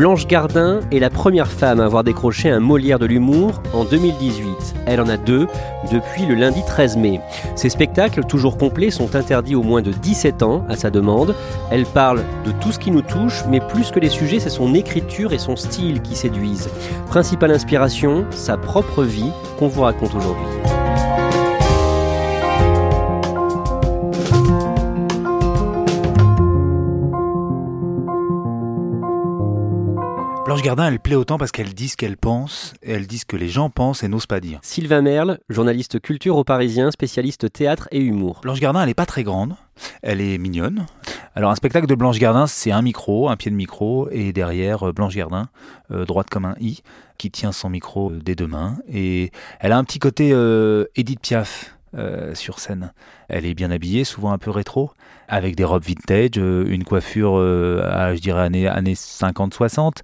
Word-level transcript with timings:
Blanche 0.00 0.26
Gardin 0.26 0.80
est 0.90 0.98
la 0.98 1.10
première 1.10 1.52
femme 1.52 1.78
à 1.78 1.84
avoir 1.84 2.04
décroché 2.04 2.48
un 2.48 2.58
Molière 2.58 2.98
de 2.98 3.04
l'humour 3.04 3.60
en 3.74 3.84
2018. 3.84 4.76
Elle 4.86 4.98
en 4.98 5.10
a 5.10 5.18
deux 5.18 5.46
depuis 5.92 6.24
le 6.24 6.36
lundi 6.36 6.62
13 6.66 6.96
mai. 6.96 7.20
Ces 7.54 7.68
spectacles, 7.68 8.24
toujours 8.24 8.56
complets, 8.56 8.90
sont 8.90 9.14
interdits 9.14 9.54
au 9.54 9.62
moins 9.62 9.82
de 9.82 9.92
17 9.92 10.42
ans 10.42 10.64
à 10.70 10.76
sa 10.76 10.88
demande. 10.88 11.34
Elle 11.70 11.84
parle 11.84 12.24
de 12.46 12.52
tout 12.62 12.72
ce 12.72 12.78
qui 12.78 12.90
nous 12.90 13.02
touche, 13.02 13.44
mais 13.50 13.60
plus 13.60 13.90
que 13.90 14.00
les 14.00 14.08
sujets, 14.08 14.40
c'est 14.40 14.48
son 14.48 14.72
écriture 14.72 15.34
et 15.34 15.38
son 15.38 15.54
style 15.54 16.00
qui 16.00 16.16
séduisent. 16.16 16.70
Principale 17.08 17.50
inspiration, 17.50 18.24
sa 18.30 18.56
propre 18.56 19.02
vie 19.04 19.32
qu'on 19.58 19.68
vous 19.68 19.82
raconte 19.82 20.14
aujourd'hui. 20.14 20.46
Blanche 30.50 30.62
Gardin, 30.62 30.88
elle 30.88 30.98
plaît 30.98 31.14
autant 31.14 31.38
parce 31.38 31.52
qu'elle 31.52 31.74
dit 31.74 31.86
ce 31.86 31.96
qu'elle 31.96 32.16
pense, 32.16 32.74
et 32.82 32.90
elle 32.90 33.06
dit 33.06 33.18
ce 33.18 33.24
que 33.24 33.36
les 33.36 33.48
gens 33.48 33.70
pensent 33.70 34.02
et 34.02 34.08
n'osent 34.08 34.26
pas 34.26 34.40
dire. 34.40 34.58
Sylvain 34.62 35.00
Merle, 35.00 35.38
journaliste 35.48 36.00
culture 36.00 36.36
au 36.36 36.42
Parisien, 36.42 36.90
spécialiste 36.90 37.52
théâtre 37.52 37.86
et 37.92 38.00
humour. 38.00 38.40
Blanche 38.42 38.58
Gardin, 38.58 38.80
elle 38.80 38.88
n'est 38.88 38.94
pas 38.94 39.06
très 39.06 39.22
grande, 39.22 39.54
elle 40.02 40.20
est 40.20 40.38
mignonne. 40.38 40.86
Alors 41.36 41.52
un 41.52 41.54
spectacle 41.54 41.86
de 41.86 41.94
Blanche 41.94 42.18
Gardin, 42.18 42.48
c'est 42.48 42.72
un 42.72 42.82
micro, 42.82 43.28
un 43.28 43.36
pied 43.36 43.52
de 43.52 43.56
micro, 43.56 44.08
et 44.10 44.32
derrière 44.32 44.88
euh, 44.88 44.92
Blanche 44.92 45.14
Gardin, 45.14 45.46
euh, 45.92 46.04
droite 46.04 46.28
comme 46.28 46.46
un 46.46 46.56
i, 46.60 46.82
qui 47.16 47.30
tient 47.30 47.52
son 47.52 47.70
micro 47.70 48.10
euh, 48.10 48.18
des 48.18 48.34
deux 48.34 48.48
mains. 48.48 48.78
Et 48.92 49.30
elle 49.60 49.70
a 49.70 49.78
un 49.78 49.84
petit 49.84 50.00
côté 50.00 50.30
euh, 50.32 50.86
Edith 50.96 51.20
Piaf. 51.20 51.76
Euh, 51.98 52.36
sur 52.36 52.60
scène. 52.60 52.92
Elle 53.28 53.44
est 53.44 53.54
bien 53.54 53.72
habillée, 53.72 54.04
souvent 54.04 54.30
un 54.30 54.38
peu 54.38 54.52
rétro, 54.52 54.92
avec 55.26 55.56
des 55.56 55.64
robes 55.64 55.82
vintage, 55.82 56.38
euh, 56.38 56.64
une 56.68 56.84
coiffure 56.84 57.36
euh, 57.36 57.82
à, 57.84 58.14
je 58.14 58.20
dirais, 58.20 58.42
années, 58.42 58.68
années 58.68 58.94
50-60. 58.94 59.94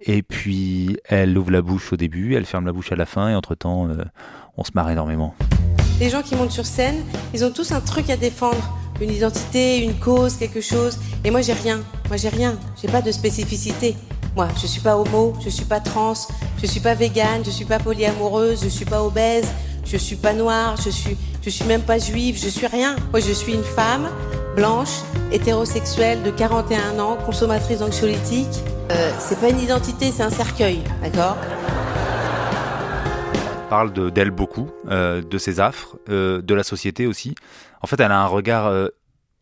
Et 0.00 0.24
puis, 0.24 0.96
elle 1.04 1.38
ouvre 1.38 1.52
la 1.52 1.62
bouche 1.62 1.92
au 1.92 1.96
début, 1.96 2.34
elle 2.34 2.46
ferme 2.46 2.66
la 2.66 2.72
bouche 2.72 2.90
à 2.90 2.96
la 2.96 3.06
fin, 3.06 3.28
et 3.28 3.36
entre-temps, 3.36 3.88
on 4.56 4.64
se 4.64 4.72
marre 4.74 4.90
énormément. 4.90 5.36
Les 6.00 6.10
gens 6.10 6.22
qui 6.22 6.34
montent 6.34 6.50
sur 6.50 6.66
scène, 6.66 7.04
ils 7.32 7.44
ont 7.44 7.52
tous 7.52 7.70
un 7.70 7.80
truc 7.80 8.10
à 8.10 8.16
défendre, 8.16 8.76
une 9.00 9.10
identité, 9.10 9.84
une 9.84 9.94
cause, 9.94 10.34
quelque 10.38 10.60
chose. 10.60 10.98
Et 11.22 11.30
moi, 11.30 11.42
j'ai 11.42 11.52
rien. 11.52 11.78
Moi, 12.08 12.16
j'ai 12.16 12.28
rien. 12.28 12.58
J'ai 12.82 12.88
pas 12.88 13.02
de 13.02 13.12
spécificité. 13.12 13.94
Moi, 14.34 14.48
je 14.60 14.66
suis 14.66 14.80
pas 14.80 14.98
homo, 14.98 15.32
je 15.44 15.48
suis 15.48 15.64
pas 15.64 15.78
trans, 15.78 16.14
je 16.60 16.66
suis 16.66 16.80
pas 16.80 16.94
végane, 16.94 17.44
je 17.44 17.50
suis 17.50 17.64
pas 17.64 17.78
polyamoureuse, 17.78 18.64
je 18.64 18.68
suis 18.68 18.84
pas 18.84 19.02
obèse, 19.02 19.46
je 19.86 19.96
suis 19.96 20.16
pas 20.16 20.32
noire, 20.32 20.76
je 20.82 20.90
suis, 20.90 21.16
je 21.42 21.50
suis 21.50 21.64
même 21.64 21.82
pas 21.82 21.98
juive, 21.98 22.38
je 22.42 22.48
suis 22.48 22.66
rien. 22.66 22.96
Moi, 23.12 23.20
je 23.20 23.32
suis 23.32 23.54
une 23.54 23.62
femme 23.64 24.08
blanche, 24.56 25.00
hétérosexuelle 25.32 26.22
de 26.22 26.30
41 26.30 26.98
ans, 26.98 27.16
consommatrice 27.24 27.78
d'anxiolytiques. 27.80 28.62
Euh, 28.90 29.10
c'est 29.18 29.38
pas 29.40 29.48
une 29.50 29.60
identité, 29.60 30.10
c'est 30.10 30.22
un 30.22 30.30
cercueil, 30.30 30.80
d'accord? 31.02 31.36
Parle 33.68 33.92
de- 33.92 34.10
d'elle 34.10 34.30
beaucoup, 34.30 34.70
euh, 34.88 35.22
de 35.22 35.38
ses 35.38 35.58
affres, 35.60 35.96
euh, 36.08 36.40
de 36.40 36.54
la 36.54 36.62
société 36.62 37.06
aussi. 37.06 37.34
En 37.82 37.86
fait, 37.88 37.98
elle 38.00 38.12
a 38.12 38.20
un 38.20 38.26
regard 38.26 38.66
euh, 38.66 38.88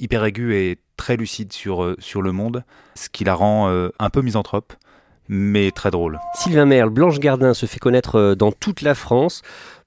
hyper 0.01 0.25
aigu 0.25 0.55
et 0.57 0.79
très 0.97 1.17
lucide 1.17 1.53
sur, 1.53 1.83
euh, 1.85 1.95
sur 1.99 2.23
le 2.23 2.33
monde, 2.33 2.65
ce 2.95 3.09
qui 3.11 3.25
la 3.25 3.35
rend 3.35 3.69
euh, 3.69 3.91
un 3.99 4.09
peu 4.09 4.23
misanthrope, 4.23 4.73
mais 5.29 5.71
très 5.73 5.91
drôle. 5.91 6.19
Sylvain 6.35 6.65
Merle, 6.65 6.89
Blanche 6.91 7.19
Gardin 7.19 7.53
se 7.53 7.67
fait 7.67 7.79
connaître 7.79 8.35
dans 8.35 8.51
toute 8.51 8.81
la 8.81 8.95
France. 8.95 9.43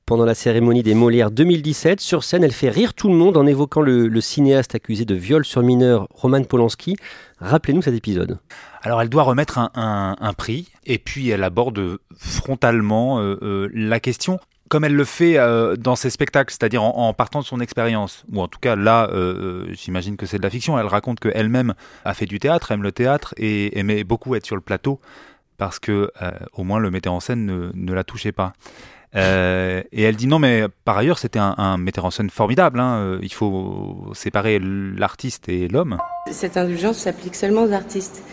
Pendant 0.07 0.23
la 0.23 0.35
cérémonie 0.35 0.83
des 0.83 0.93
Molières 0.93 1.31
2017, 1.31 1.99
sur 1.99 2.23
scène, 2.23 2.41
elle 2.41 2.53
fait 2.53 2.69
rire 2.69 2.93
tout 2.93 3.09
le 3.09 3.13
monde 3.13 3.35
en 3.35 3.45
évoquant 3.45 3.81
le, 3.81 4.21
cinéaste 4.21 4.73
accusé 4.73 5.03
de 5.03 5.13
viol 5.13 5.43
sur 5.43 5.61
mineur 5.61 6.07
Roman 6.11 6.41
Polanski. 6.45 6.95
Rappelez-nous 7.39 7.81
cet 7.81 7.93
épisode. 7.93 8.39
Alors, 8.83 9.01
elle 9.01 9.09
doit 9.09 9.23
remettre 9.23 9.59
un, 9.59 10.33
prix, 10.37 10.69
et 10.85 10.97
puis 10.97 11.27
elle 11.27 11.43
aborde 11.43 11.97
frontalement 12.15 13.19
euh, 13.19 13.37
euh, 13.41 13.69
la 13.73 13.99
question, 13.99 14.39
comme 14.69 14.85
elle 14.85 14.95
le 14.95 15.03
fait 15.03 15.37
euh, 15.37 15.75
dans 15.75 15.97
ses 15.97 16.09
spectacles, 16.09 16.53
c'est-à-dire 16.53 16.83
en, 16.83 17.13
partant 17.13 17.41
de 17.41 17.45
son 17.45 17.59
expérience. 17.59 18.23
Ou 18.31 18.39
en 18.39 18.47
tout 18.47 18.59
cas, 18.59 18.77
là, 18.77 19.09
j'imagine 19.71 20.15
que 20.15 20.25
c'est 20.25 20.37
de 20.37 20.43
la 20.43 20.49
fiction. 20.49 20.79
Elle 20.79 20.87
raconte 20.87 21.19
qu'elle-même 21.19 21.73
a 22.05 22.13
fait 22.13 22.27
du 22.27 22.39
théâtre, 22.39 22.71
aime 22.71 22.81
le 22.81 22.93
théâtre, 22.93 23.33
et 23.35 23.77
aimait 23.77 24.05
beaucoup 24.05 24.35
être 24.35 24.45
sur 24.45 24.55
le 24.55 24.61
plateau, 24.61 25.01
parce 25.57 25.79
que 25.79 26.13
au 26.53 26.63
moins 26.63 26.79
le 26.79 26.91
metteur 26.91 27.11
en 27.11 27.19
scène 27.19 27.45
ne, 27.45 27.71
ne 27.73 27.93
la 27.93 28.05
touchait 28.05 28.31
pas. 28.31 28.53
Euh, 29.17 29.81
et 29.91 30.03
elle 30.03 30.15
dit 30.15 30.27
non, 30.27 30.37
mais 30.39 30.65
par 30.85 30.97
ailleurs, 30.97 31.17
c'était 31.17 31.39
un, 31.39 31.55
un 31.57 31.77
metteur 31.77 32.05
en 32.05 32.11
scène 32.11 32.29
formidable. 32.29 32.79
hein. 32.79 32.97
Euh, 32.97 33.19
Il 33.23 33.33
faut 33.33 34.11
séparer 34.13 34.59
l'artiste 34.61 35.49
et 35.49 35.67
l'homme. 35.67 35.97
Cette 36.31 36.55
indulgence 36.57 36.97
s'applique 36.99 37.35
seulement 37.35 37.63
aux 37.63 37.71
artistes. 37.73 38.23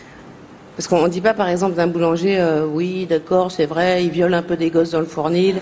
Parce 0.77 0.87
qu'on 0.87 1.03
ne 1.03 1.07
dit 1.09 1.21
pas, 1.21 1.33
par 1.33 1.47
exemple, 1.47 1.75
d'un 1.75 1.87
boulanger, 1.87 2.37
euh, 2.37 2.65
oui, 2.67 3.05
d'accord, 3.05 3.49
c'est 3.49 3.65
vrai, 3.65 4.03
il 4.03 4.11
viole 4.11 4.33
un 4.33 4.43
peu 4.43 4.57
des 4.57 4.69
gosses 4.69 4.91
dans 4.91 4.99
le 4.99 5.05
fournil, 5.05 5.61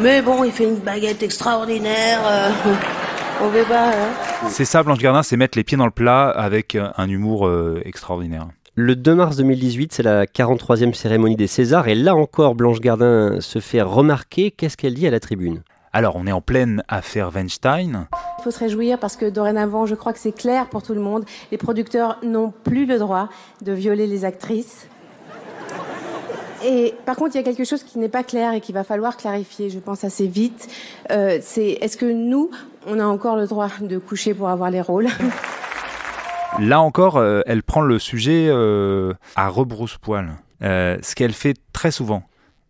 mais 0.00 0.22
bon, 0.22 0.42
il 0.42 0.52
fait 0.52 0.64
une 0.64 0.76
baguette 0.76 1.22
extraordinaire. 1.22 2.20
euh, 2.26 2.48
on 3.42 3.48
veut 3.48 3.64
pas. 3.64 3.88
hein. 3.90 4.48
C'est 4.48 4.64
ça, 4.64 4.82
Blanche 4.82 4.98
Gardin, 4.98 5.22
c'est 5.22 5.36
mettre 5.36 5.58
les 5.58 5.64
pieds 5.64 5.76
dans 5.76 5.84
le 5.84 5.90
plat 5.90 6.30
avec 6.30 6.76
un 6.96 7.08
humour 7.08 7.50
extraordinaire. 7.84 8.46
Le 8.76 8.96
2 8.96 9.14
mars 9.14 9.36
2018, 9.36 9.92
c'est 9.92 10.02
la 10.02 10.26
43e 10.26 10.94
cérémonie 10.94 11.36
des 11.36 11.46
Césars 11.46 11.86
et 11.86 11.94
là 11.94 12.16
encore, 12.16 12.56
Blanche 12.56 12.80
Gardin 12.80 13.40
se 13.40 13.60
fait 13.60 13.80
remarquer. 13.82 14.50
Qu'est-ce 14.50 14.76
qu'elle 14.76 14.94
dit 14.94 15.06
à 15.06 15.12
la 15.12 15.20
tribune? 15.20 15.62
Alors, 15.92 16.16
on 16.16 16.26
est 16.26 16.32
en 16.32 16.40
pleine 16.40 16.82
affaire 16.88 17.30
Weinstein. 17.32 18.08
Il 18.40 18.42
faut 18.42 18.50
se 18.50 18.58
réjouir 18.58 18.98
parce 18.98 19.14
que 19.14 19.26
dorénavant, 19.30 19.86
je 19.86 19.94
crois 19.94 20.12
que 20.12 20.18
c'est 20.18 20.34
clair 20.34 20.68
pour 20.68 20.82
tout 20.82 20.92
le 20.92 21.00
monde. 21.00 21.24
Les 21.52 21.56
producteurs 21.56 22.18
n'ont 22.24 22.52
plus 22.64 22.84
le 22.84 22.98
droit 22.98 23.28
de 23.62 23.70
violer 23.70 24.08
les 24.08 24.24
actrices. 24.24 24.88
Et 26.66 26.96
par 27.06 27.14
contre, 27.14 27.36
il 27.36 27.38
y 27.38 27.42
a 27.42 27.44
quelque 27.44 27.64
chose 27.64 27.84
qui 27.84 28.00
n'est 28.00 28.08
pas 28.08 28.24
clair 28.24 28.54
et 28.54 28.60
qu'il 28.60 28.74
va 28.74 28.82
falloir 28.82 29.16
clarifier, 29.16 29.70
je 29.70 29.78
pense 29.78 30.02
assez 30.02 30.26
vite. 30.26 30.66
Euh, 31.12 31.38
c'est 31.40 31.78
est-ce 31.80 31.96
que 31.96 32.06
nous, 32.06 32.50
on 32.88 32.98
a 32.98 33.04
encore 33.04 33.36
le 33.36 33.46
droit 33.46 33.70
de 33.80 33.98
coucher 33.98 34.34
pour 34.34 34.48
avoir 34.48 34.70
les 34.72 34.80
rôles? 34.80 35.06
Là 36.60 36.80
encore, 36.80 37.16
euh, 37.16 37.40
elle 37.46 37.62
prend 37.62 37.80
le 37.80 37.98
sujet 37.98 38.46
euh, 38.48 39.12
à 39.36 39.48
rebrousse-poil, 39.48 40.36
Euh, 40.62 40.96
ce 41.02 41.14
qu'elle 41.14 41.32
fait 41.32 41.56
très 41.72 41.90
souvent. 41.90 42.22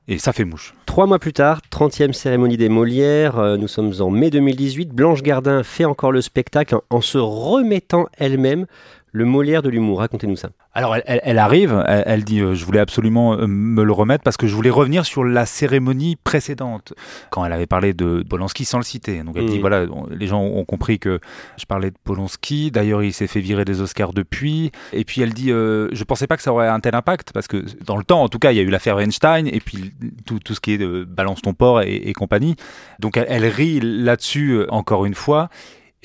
Et 0.09 0.19
ça 0.19 0.33
fait 0.33 0.45
mouche. 0.45 0.75
Trois 0.87 1.07
mois 1.07 1.19
plus 1.19 1.33
tard, 1.33 1.61
30e 1.71 2.13
cérémonie 2.13 2.57
des 2.57 2.69
Molières, 2.69 3.57
nous 3.57 3.69
sommes 3.69 3.93
en 4.01 4.11
mai 4.11 4.31
2018, 4.31 4.91
Blanche 4.91 5.23
Gardin 5.23 5.63
fait 5.63 5.85
encore 5.85 6.13
le 6.13 6.21
spectacle 6.21 6.77
en 6.91 7.01
se 7.01 7.17
remettant 7.19 8.07
elle-même 8.19 8.67
le 9.15 9.25
Molière 9.25 9.63
de 9.63 9.69
l'humour. 9.69 10.01
Racontez-nous 10.01 10.35
ça. 10.35 10.51
Alors 10.73 10.97
elle, 11.07 11.39
arrive, 11.39 11.85
elle, 11.87 12.25
dit 12.25 12.41
euh, 12.41 12.55
je 12.55 12.65
voulais 12.65 12.81
absolument 12.81 13.35
euh, 13.35 13.47
me 13.47 13.85
le 13.85 13.93
remettre 13.93 14.25
parce 14.25 14.37
que 14.37 14.49
je 14.49 14.57
voulais 14.57 14.71
revenir 14.71 15.07
sur 15.07 15.23
la 15.23 15.47
cérémonie 15.47 16.17
précédente 16.17 16.95
quand 17.31 17.45
elle 17.45 17.53
avait 17.53 17.69
parlé 17.69 17.95
de 17.95 18.25
Polanski 18.29 18.65
sans 18.65 18.79
le 18.79 18.85
citer. 18.85 19.23
Donc 19.23 19.37
elle 19.37 19.47
dit 19.47 19.59
mm. 19.59 19.61
voilà 19.61 19.87
les 20.11 20.27
gens 20.27 20.43
ont 20.43 20.65
compris 20.65 20.99
que 20.99 21.21
je 21.57 21.65
parlais 21.65 21.93
de 21.93 21.97
Polanski. 22.03 22.73
D'ailleurs 22.73 23.05
il 23.05 23.13
s'est 23.13 23.29
fait 23.29 23.39
virer 23.39 23.65
des 23.65 23.81
Oscars 23.81 24.13
depuis. 24.13 24.73
Et 24.93 25.05
puis 25.05 25.21
elle 25.21 25.33
dit 25.33 25.53
euh, 25.53 25.89
je 25.93 26.03
pensais 26.03 26.27
pas 26.27 26.37
que 26.37 26.43
ça 26.43 26.53
aurait 26.53 26.67
un 26.67 26.81
tel 26.81 26.97
impact 26.97 27.33
parce 27.33 27.47
que 27.47 27.65
dans 27.87 27.97
le 27.97 28.05
temps 28.05 28.21
en 28.21 28.29
tout 28.29 28.41
cas 28.41 28.51
il 28.51 28.57
y 28.57 28.61
a 28.61 28.65
eu 28.65 28.71
l'affaire 28.71 28.97
Weinstein 28.97 29.47
et 29.47 29.61
puis 29.61 29.95
tout, 30.27 30.41
tout 30.41 30.55
ce 30.55 30.61
qui 30.61 30.73
est 30.73 30.79
de 30.79 31.05
balance 31.05 31.41
ton 31.41 31.55
port 31.55 31.83
et, 31.83 32.13
compagnie. 32.15 32.57
Donc 32.99 33.17
elle 33.17 33.47
rit 33.47 33.79
là-dessus 33.81 34.65
encore 34.71 35.05
une 35.05 35.15
fois. 35.15 35.51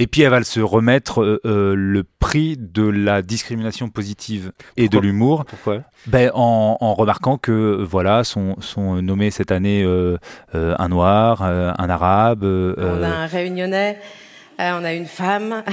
Et 0.02 0.08
puis 0.08 0.22
elle 0.22 0.30
va 0.30 0.42
se 0.44 0.62
remettre 0.62 1.22
euh, 1.22 1.42
euh, 1.46 1.76
le 1.76 2.04
prix 2.04 2.56
de 2.58 2.84
la 2.84 3.22
discrimination 3.22 3.90
positive 3.90 4.54
et 4.78 4.88
de 4.88 4.98
l'humour. 4.98 5.44
Pourquoi? 5.44 5.82
Ben, 6.08 6.32
en, 6.34 6.78
en, 6.80 6.94
remarquant 6.94 7.38
que 7.38 7.84
voilà 7.84 8.24
sont, 8.24 8.56
sont 8.62 9.02
nommés 9.02 9.30
cette 9.30 9.52
année 9.52 9.84
euh, 9.84 10.18
un 10.54 10.88
noir, 10.88 11.44
un 11.44 11.90
arabe. 11.90 12.46
on 12.46 13.04
a 13.04 13.08
un 13.08 13.26
réunionnais, 13.26 14.00
on 14.58 14.86
a 14.86 14.94
une 14.94 15.06
femme. 15.06 15.64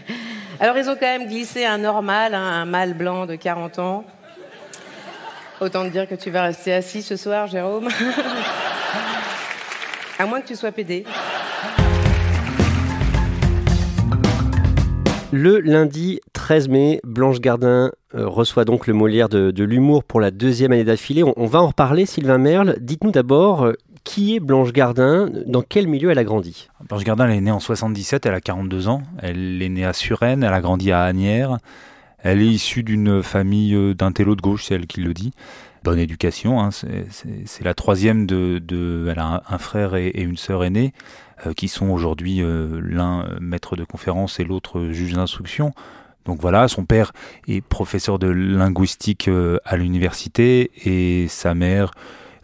Alors 0.60 0.76
ils 0.76 0.90
ont 0.90 0.94
quand 0.94 1.18
même 1.18 1.26
glissé 1.26 1.64
un 1.64 1.78
normal, 1.78 2.34
hein, 2.34 2.62
un 2.62 2.66
mâle 2.66 2.92
blanc 2.92 3.24
de 3.24 3.34
40 3.34 3.78
ans. 3.78 4.04
Autant 5.62 5.84
te 5.84 5.88
dire 5.88 6.06
que 6.06 6.14
tu 6.14 6.30
vas 6.30 6.42
rester 6.42 6.74
assis 6.74 7.02
ce 7.02 7.16
soir, 7.16 7.46
Jérôme. 7.46 7.88
à 10.18 10.26
moins 10.26 10.42
que 10.42 10.48
tu 10.48 10.56
sois 10.56 10.70
pédé. 10.70 11.06
Le 15.32 15.60
lundi 15.60 16.18
13 16.32 16.68
mai, 16.68 17.00
Blanche 17.04 17.40
Gardin 17.40 17.92
euh, 18.16 18.26
reçoit 18.26 18.64
donc 18.64 18.88
le 18.88 18.94
Molière 18.94 19.28
de, 19.28 19.62
l'humour 19.62 20.02
pour 20.02 20.20
la 20.20 20.32
deuxième 20.32 20.72
année 20.72 20.82
d'affilée. 20.82 21.22
On, 21.22 21.46
va 21.46 21.62
en 21.62 21.68
reparler, 21.68 22.04
Sylvain 22.04 22.38
Merle. 22.38 22.76
Dites-nous 22.80 23.12
d'abord, 23.12 23.62
euh, 23.62 23.74
qui 24.02 24.34
est 24.34 24.40
Blanche 24.40 24.72
Gardin 24.72 25.30
Dans 25.46 25.62
quel 25.62 25.86
milieu 25.86 26.10
elle 26.10 26.18
a 26.18 26.24
grandi? 26.24 26.68
Blanche 26.88 27.04
Gardin, 27.04 27.28
elle 27.28 27.36
est 27.36 27.40
née 27.42 27.52
en 27.52 27.60
77, 27.60 28.26
elle 28.26 28.34
a 28.34 28.40
42 28.40 28.88
ans. 28.88 29.02
Elle 29.22 29.62
est 29.62 29.68
née 29.68 29.84
à 29.84 29.92
Suresnes, 29.92 30.42
elle 30.42 30.52
a 30.52 30.60
grandi 30.60 30.90
à 30.90 31.02
Agnières. 31.02 31.58
Elle 32.18 32.42
est 32.42 32.48
issue 32.48 32.82
d'une 32.82 33.22
famille 33.22 33.74
euh, 33.76 33.94
d'un 33.94 34.10
télo 34.10 34.34
de 34.34 34.42
gauche, 34.42 34.64
c'est 34.64 34.74
elle 34.74 34.88
qui 34.88 35.00
le 35.00 35.14
dit. 35.14 35.30
Bonne 35.82 35.98
éducation, 35.98 36.60
hein, 36.60 36.70
c'est 36.70 37.64
la 37.64 37.74
troisième 37.74 38.26
de, 38.26 39.06
Elle 39.10 39.18
a 39.18 39.42
un, 39.48 39.58
frère 39.58 39.94
et, 39.94 40.08
et 40.08 40.22
une 40.22 40.36
sœur 40.36 40.62
aînée. 40.64 40.92
Euh, 41.46 41.52
qui 41.54 41.68
sont 41.68 41.88
aujourd'hui 41.88 42.42
euh, 42.42 42.80
l'un 42.82 43.22
euh, 43.22 43.38
maître 43.40 43.76
de 43.76 43.84
conférence 43.84 44.40
et 44.40 44.44
l'autre 44.44 44.88
juge 44.90 45.14
d'instruction. 45.14 45.72
Donc 46.26 46.40
voilà, 46.40 46.68
son 46.68 46.84
père 46.84 47.12
est 47.48 47.62
professeur 47.62 48.18
de 48.18 48.26
linguistique 48.26 49.30
à 49.64 49.76
l'université 49.78 50.70
et 50.84 51.28
sa 51.28 51.54
mère 51.54 51.92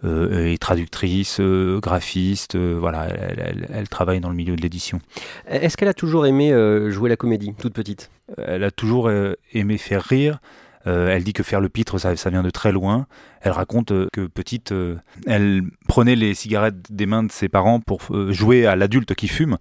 est 0.03 0.61
traductrice, 0.61 1.41
graphiste. 1.83 2.57
voilà, 2.57 3.07
elle, 3.07 3.89
travaille 3.89 4.21
dans 4.21 4.31
le 4.31 4.35
milieu 4.35 4.57
de 4.57 4.63
l'édition. 4.63 5.01
Est-ce 5.47 5.77
qu'elle 5.77 5.89
a 5.89 5.95
toujours 5.95 6.27
aimé 6.27 6.53
jouer 6.89 7.11
la 7.11 7.17
comédie, 7.17 7.53
toute 7.59 7.75
petite? 7.75 8.11
Elle 8.39 8.65
a 8.65 8.71
toujours 8.71 9.11
aimé 9.53 9.77
faire 9.77 10.03
rire. 10.03 10.39
Euh, 10.87 11.09
elle 11.09 11.25
dit 11.25 11.33
que 11.33 11.43
faire 11.43 11.61
le 11.61 11.69
pitre, 11.69 11.99
ça, 11.99 12.15
vient 12.31 12.43
de 12.43 12.51
très 12.51 12.73
loin. 12.73 13.07
Elle 13.41 13.53
raconte 13.53 13.91
euh, 13.91 14.09
que 14.13 14.27
petite, 14.27 14.73
euh, 14.73 14.97
elle 15.27 15.63
prenait 15.89 16.17
les 16.17 16.35
cigarettes 16.35 16.77
des 16.91 17.07
mains 17.07 17.25
de 17.25 17.33
ses 17.33 17.49
parents 17.49 17.81
pour 17.81 18.03
jouer 18.31 18.67
à 18.67 18.77
l'adulte 18.77 19.15
qui 19.15 19.29
fume, 19.29 19.57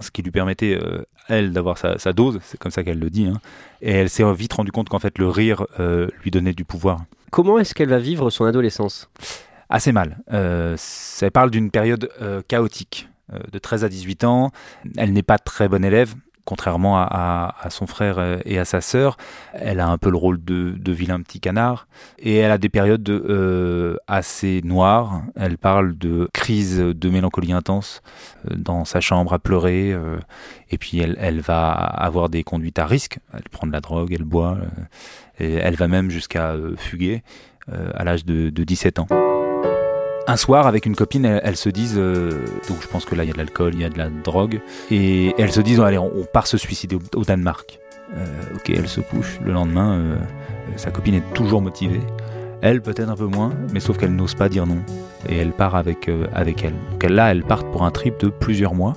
ce 0.00 0.10
qui 0.10 0.22
lui 0.22 0.30
permettait, 0.30 0.78
elle, 1.28 1.52
d'avoir 1.52 1.78
sa, 1.78 2.12
dose, 2.12 2.38
c'est 2.42 2.58
comme 2.58 2.72
ça 2.72 2.82
qu'elle 2.84 2.98
le 2.98 3.10
dit. 3.10 3.26
Hein. 3.26 3.40
Et 3.80 3.92
elle 3.92 4.10
s'est 4.10 4.24
vite 4.34 4.52
rendu 4.52 4.72
compte 4.72 4.88
qu'en 4.88 4.98
fait, 4.98 5.18
le 5.18 5.28
rire 5.28 5.66
lui 6.22 6.30
donnait 6.30 6.52
du 6.52 6.64
pouvoir. 6.64 7.04
Comment 7.30 7.58
est-ce 7.58 7.74
qu'elle 7.74 7.88
va 7.88 7.98
vivre 7.98 8.30
son 8.30 8.44
adolescence? 8.44 9.10
Assez 9.70 9.92
mal. 9.92 10.18
ça 10.76 11.30
parle 11.30 11.50
d'une 11.50 11.70
période 11.70 12.10
chaotique 12.48 13.08
de 13.52 13.58
13 13.58 13.84
à 13.84 13.88
18 13.88 14.24
ans. 14.24 14.50
Elle 14.96 15.12
n'est 15.12 15.22
pas 15.22 15.38
très 15.38 15.68
bonne 15.68 15.84
élève 15.84 16.14
contrairement 16.48 16.96
à, 16.96 17.52
son 17.68 17.86
frère 17.86 18.18
euh, 18.18 18.38
et 18.46 18.58
à 18.58 18.64
sa 18.64 18.80
sœur, 18.80 19.18
elle 19.52 19.80
a 19.80 19.86
un 19.86 19.98
peu 19.98 20.10
le 20.10 20.16
rôle 20.16 20.42
de, 20.42 20.92
vilain 20.92 21.20
petit 21.20 21.40
canard. 21.40 21.88
Et 22.18 22.36
elle 22.36 22.50
a 22.50 22.56
des 22.56 22.70
périodes 22.70 23.06
euh, 23.10 23.98
assez 24.06 24.62
noires. 24.64 25.20
Elle 25.36 25.58
parle 25.58 25.98
de 25.98 26.30
crise 26.32 26.78
de 26.78 27.10
mélancolie 27.10 27.52
intense 27.52 28.00
euh, 28.50 28.54
dans 28.56 28.86
sa 28.86 29.02
chambre 29.02 29.34
à 29.34 29.38
pleurer. 29.38 29.94
et 30.70 30.78
puis 30.78 31.00
elle, 31.00 31.40
va 31.40 31.70
avoir 31.72 32.30
des 32.30 32.44
conduites 32.44 32.78
à 32.78 32.86
risque. 32.86 33.18
Elle 33.34 33.48
prend 33.50 33.66
de 33.66 33.72
la 33.72 33.82
drogue, 33.82 34.14
elle 34.14 34.24
boit. 34.24 34.56
et 35.38 35.52
elle 35.52 35.76
va 35.76 35.86
même 35.86 36.10
jusqu'à 36.10 36.56
fuguer 36.78 37.22
à 37.70 38.04
l'âge 38.04 38.24
de 38.24 38.64
17 38.64 39.00
ans 39.00 39.37
un 40.28 40.36
soir 40.36 40.66
avec 40.66 40.84
une 40.84 40.94
copine, 40.94 41.24
elles, 41.24 41.56
se 41.56 41.70
disent, 41.70 41.96
euh, 41.96 42.44
donc 42.68 42.76
je 42.82 42.86
pense 42.86 43.06
que 43.06 43.14
là 43.14 43.24
il 43.24 43.28
y 43.28 43.30
a 43.30 43.32
de 43.32 43.38
l'alcool, 43.38 43.72
il 43.74 43.80
y 43.80 43.84
a 43.84 43.88
de 43.88 43.96
la 43.96 44.10
drogue, 44.10 44.60
et 44.90 45.34
elles 45.38 45.52
se 45.52 45.62
disent, 45.62 45.80
allez, 45.80 45.96
on, 45.96 46.10
part 46.30 46.46
se 46.46 46.58
suicider 46.58 46.98
au, 47.16 47.24
Danemark. 47.24 47.80
Euh, 48.14 48.26
ok, 48.54 48.70
elle 48.70 48.88
se 48.88 49.00
couche. 49.00 49.40
Le 49.42 49.52
lendemain, 49.52 49.94
euh, 49.94 50.16
sa 50.76 50.90
copine 50.90 51.14
est 51.14 51.32
toujours 51.32 51.62
motivée. 51.62 52.02
Elle 52.60 52.82
peut-être 52.82 53.08
un 53.08 53.16
peu 53.16 53.24
moins, 53.24 53.52
mais 53.72 53.80
sauf 53.80 53.96
qu'elle 53.96 54.14
n'ose 54.14 54.34
pas 54.34 54.50
dire 54.50 54.66
non. 54.66 54.78
Et 55.28 55.36
elle 55.36 55.52
part 55.52 55.76
avec, 55.76 56.10
avec 56.34 56.64
elle. 56.64 56.74
Donc 56.90 57.10
là, 57.10 57.30
elle 57.30 57.44
part 57.44 57.64
pour 57.70 57.84
un 57.84 57.90
trip 57.90 58.18
de 58.20 58.28
plusieurs 58.28 58.74
mois. 58.74 58.94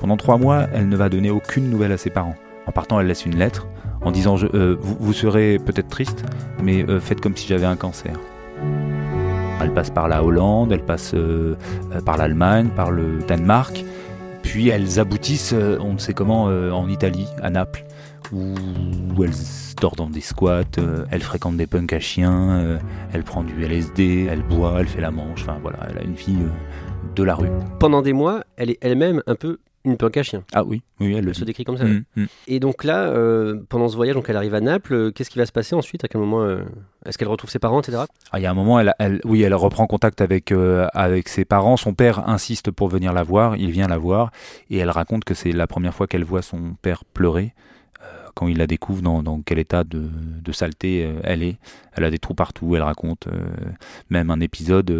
Pendant 0.00 0.16
trois 0.16 0.38
mois, 0.38 0.66
elle 0.72 0.88
ne 0.88 0.96
va 0.96 1.08
donner 1.08 1.30
aucune 1.30 1.70
nouvelle 1.70 1.92
à 1.92 1.96
ses 1.96 2.10
parents. 2.10 2.36
En 2.66 2.72
partant, 2.72 3.00
elle 3.00 3.06
laisse 3.06 3.24
une 3.24 3.36
lettre 3.36 3.66
en 4.02 4.10
disant 4.10 4.36
vous, 4.36 4.96
vous, 5.00 5.12
serez 5.12 5.58
peut-être 5.58 5.88
triste, 5.88 6.24
mais 6.62 6.84
faites 7.00 7.20
comme 7.20 7.36
si 7.36 7.48
j'avais 7.48 7.66
un 7.66 7.76
cancer. 7.76 8.12
Elle 9.60 9.72
passe 9.72 9.90
par 9.90 10.08
la 10.08 10.22
Hollande, 10.22 10.72
elle 10.72 10.84
passe 10.84 11.12
euh, 11.14 11.56
euh, 11.92 12.00
par 12.00 12.16
l'Allemagne, 12.16 12.68
par 12.76 12.92
le 12.92 13.18
Danemark, 13.26 13.84
puis 14.42 14.68
elles 14.68 15.00
aboutissent, 15.00 15.52
euh, 15.52 15.78
on 15.80 15.94
ne 15.94 15.98
sait 15.98 16.14
comment, 16.14 16.44
en 16.44 16.88
Italie, 16.88 17.26
à 17.42 17.50
Naples, 17.50 17.84
où, 18.32 18.54
elle 19.24 19.32
dort 19.80 19.96
dans 19.96 20.08
des 20.08 20.20
squats, 20.20 20.62
elle 21.10 21.22
fréquente 21.22 21.56
des 21.56 21.66
punks 21.66 21.92
à 21.92 22.00
chiens, 22.00 22.78
elle 23.12 23.24
prend 23.24 23.42
du 23.42 23.64
LSD, 23.64 24.28
elle 24.30 24.42
boit, 24.42 24.76
elle 24.78 24.88
fait 24.88 25.00
la 25.00 25.10
manche, 25.10 25.42
enfin 25.42 25.58
voilà, 25.60 25.78
elle 25.90 25.98
a 25.98 26.02
une 26.02 26.14
vie 26.14 26.38
de 27.14 27.22
la 27.22 27.34
rue. 27.34 27.48
Pendant 27.78 28.02
des 28.02 28.12
mois, 28.12 28.42
elle 28.56 28.70
est 28.70 28.78
elle-même 28.80 29.22
un 29.26 29.34
peu 29.34 29.58
une 29.84 29.96
punk 29.96 30.16
à 30.16 30.22
chien. 30.22 30.42
Ah 30.52 30.64
oui, 30.64 30.82
oui, 31.00 31.14
elle, 31.14 31.34
se 31.34 31.44
décrit 31.44 31.64
comme 31.64 31.76
ça. 31.76 31.84
Mm, 31.84 32.04
mm. 32.16 32.26
Et 32.48 32.60
donc 32.60 32.84
là, 32.84 33.08
euh, 33.08 33.60
pendant 33.68 33.88
ce 33.88 33.96
voyage, 33.96 34.14
donc 34.16 34.28
elle 34.28 34.36
arrive 34.36 34.54
à 34.54 34.60
Naples. 34.60 34.94
Euh, 34.94 35.10
qu'est-ce 35.10 35.30
qui 35.30 35.38
va 35.38 35.46
se 35.46 35.52
passer 35.52 35.74
ensuite? 35.74 36.04
À 36.04 36.08
quel 36.08 36.20
moment 36.20 36.42
euh, 36.42 36.62
Est-ce 37.06 37.16
qu'elle 37.16 37.28
retrouve 37.28 37.50
ses 37.50 37.58
parents, 37.58 37.80
etc. 37.80 38.02
Ah, 38.32 38.38
il 38.38 38.42
y 38.42 38.46
a 38.46 38.50
un 38.50 38.54
moment, 38.54 38.80
elle, 38.80 38.94
elle, 38.98 39.20
oui, 39.24 39.42
elle 39.42 39.54
reprend 39.54 39.86
contact 39.86 40.20
avec 40.20 40.52
avec 40.52 41.28
ses 41.28 41.44
parents. 41.44 41.76
Son 41.76 41.94
père 41.94 42.28
insiste 42.28 42.70
pour 42.70 42.88
venir 42.88 43.12
la 43.12 43.22
voir. 43.22 43.56
Il 43.56 43.70
vient 43.70 43.88
la 43.88 43.98
voir 43.98 44.30
et 44.70 44.78
elle 44.78 44.90
raconte 44.90 45.24
que 45.24 45.34
c'est 45.34 45.52
la 45.52 45.66
première 45.66 45.94
fois 45.94 46.06
qu'elle 46.06 46.24
voit 46.24 46.42
son 46.42 46.74
père 46.82 47.04
pleurer 47.04 47.54
quand 48.34 48.46
il 48.46 48.58
la 48.58 48.68
découvre 48.68 49.02
dans, 49.02 49.24
dans 49.24 49.42
quel 49.42 49.58
état 49.58 49.82
de, 49.82 50.08
de 50.44 50.52
saleté 50.52 51.12
elle 51.24 51.42
est. 51.42 51.58
Elle 51.92 52.04
a 52.04 52.10
des 52.10 52.20
trous 52.20 52.34
partout, 52.34 52.76
elle 52.76 52.82
raconte 52.82 53.26
même 54.10 54.30
un 54.30 54.38
épisode, 54.38 54.90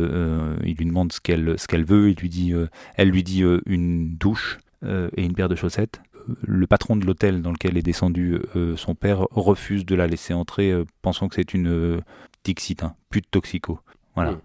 il 0.65 0.75
lui 0.75 0.87
demande 0.87 1.13
ce 1.13 1.21
qu'elle 1.21 1.57
ce 1.57 1.69
qu'elle 1.69 1.85
veut, 1.85 2.11
il 2.11 2.17
lui 2.17 2.29
dit, 2.29 2.53
elle 2.97 3.11
lui 3.11 3.23
dit 3.23 3.45
une 3.67 4.17
douche, 4.17 4.59
et 4.87 5.25
une 5.25 5.35
paire 5.35 5.49
de 5.49 5.55
chaussettes. 5.55 6.01
Le 6.43 6.67
patron 6.67 6.97
de 6.97 7.07
l'hôtel 7.07 7.43
dans 7.43 7.53
lequel 7.53 7.79
est 7.79 7.83
descendu 7.83 8.41
euh, 8.55 8.77
son 8.77 8.95
père 8.95 9.27
refuse 9.31 9.87
de 9.87 9.95
la 9.95 10.07
laisser 10.07 10.35
entrer, 10.35 10.71
euh, 10.71 10.85
pensant 11.01 11.29
que 11.29 11.35
c'est 11.35 11.55
une 11.55 12.01
Dixit, 12.45 12.83
hein, 12.83 12.95
pute 13.11 13.31
toxico. 13.31 13.81
Voilà. 14.15 14.33
Hmm. 14.33 14.41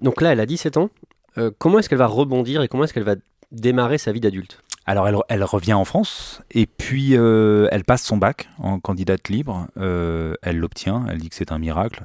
Donc 0.00 0.20
là, 0.20 0.32
elle 0.32 0.40
a 0.40 0.46
17 0.46 0.76
ans. 0.76 0.90
comment 1.58 1.78
est-ce 1.78 1.88
qu'elle 1.88 1.98
va 1.98 2.06
rebondir 2.06 2.62
et 2.62 2.68
comment 2.68 2.84
est-ce 2.84 2.94
qu'elle 2.94 3.04
va 3.04 3.16
démarrer 3.52 3.98
sa 3.98 4.12
vie 4.12 4.20
d'adulte? 4.20 4.62
Alors 4.86 5.08
elle, 5.08 5.16
elle, 5.28 5.44
revient 5.44 5.72
en 5.72 5.84
France 5.84 6.42
et 6.50 6.66
puis 6.66 7.14
elle 7.14 7.84
passe 7.86 8.02
son 8.02 8.16
bac 8.16 8.48
en 8.58 8.80
candidate 8.80 9.28
libre. 9.28 9.68
elle 9.76 10.58
l'obtient, 10.58 11.06
elle 11.08 11.18
dit 11.18 11.28
que 11.28 11.36
c'est 11.36 11.52
un 11.52 11.58
miracle 11.58 12.04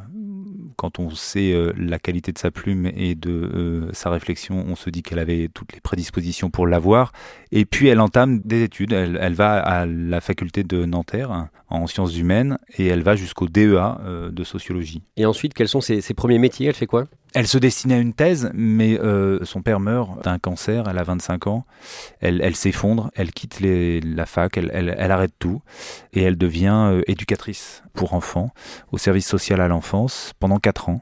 quand 0.79 0.97
on 0.97 1.09
sait 1.09 1.51
euh, 1.51 1.73
la 1.77 1.99
qualité 1.99 2.31
de 2.31 2.37
sa 2.37 2.51
plume 2.51 2.89
et 2.95 3.13
de 3.13 3.31
euh, 3.31 3.89
sa 3.91 4.09
réflexion, 4.09 4.63
on 4.65 4.77
se 4.77 4.89
dit 4.89 5.03
qu'elle 5.03 5.19
avait 5.19 5.49
toutes 5.53 5.73
les 5.73 5.81
prédispositions 5.81 6.49
pour 6.49 6.67
l'avoir. 6.67 7.11
Et 7.51 7.65
puis 7.65 7.89
elle 7.89 7.99
entame 7.99 8.39
des 8.45 8.63
études. 8.63 8.93
Elle, 8.93 9.33
va 9.33 9.59
à 9.59 9.85
la 9.85 10.21
faculté 10.21 10.63
de 10.63 10.85
Nanterre 10.85 11.49
en 11.67 11.85
sciences 11.85 12.17
humaines 12.17 12.57
et 12.77 12.87
elle 12.87 13.03
va 13.03 13.17
jusqu'au 13.17 13.47
DEA 13.47 13.97
euh, 14.05 14.31
de 14.31 14.43
sociologie. 14.45 15.01
Et 15.17 15.25
ensuite, 15.25 15.53
quels 15.53 15.67
sont 15.67 15.81
ses, 15.81 16.01
premiers 16.13 16.39
métiers? 16.39 16.67
Elle 16.67 16.75
fait 16.75 16.85
quoi? 16.85 17.07
Elle 17.33 17.47
se 17.47 17.57
destinait 17.57 17.95
à 17.95 17.99
une 17.99 18.13
thèse, 18.13 18.49
mais 18.53 18.99
son 19.43 19.61
père 19.61 19.79
meurt 19.79 20.23
d'un 20.23 20.39
cancer, 20.39 20.85
elle 20.89 20.97
a 20.97 21.03
25 21.03 21.47
ans, 21.47 21.65
elle, 22.21 22.55
s'effondre, 22.55 23.11
elle 23.15 23.31
quitte 23.31 23.59
la 23.61 24.25
fac, 24.25 24.57
elle, 24.57 24.71
elle, 24.73 25.11
arrête 25.11 25.33
tout, 25.39 25.61
et 26.13 26.23
elle 26.23 26.37
devient 26.37 27.01
éducatrice 27.07 27.83
pour 27.93 28.13
enfants 28.13 28.51
au 28.91 28.97
service 28.97 29.27
social 29.27 29.61
à 29.61 29.67
l'enfance 29.67 30.33
pendant 30.39 30.57
4 30.57 30.89
ans. 30.89 31.01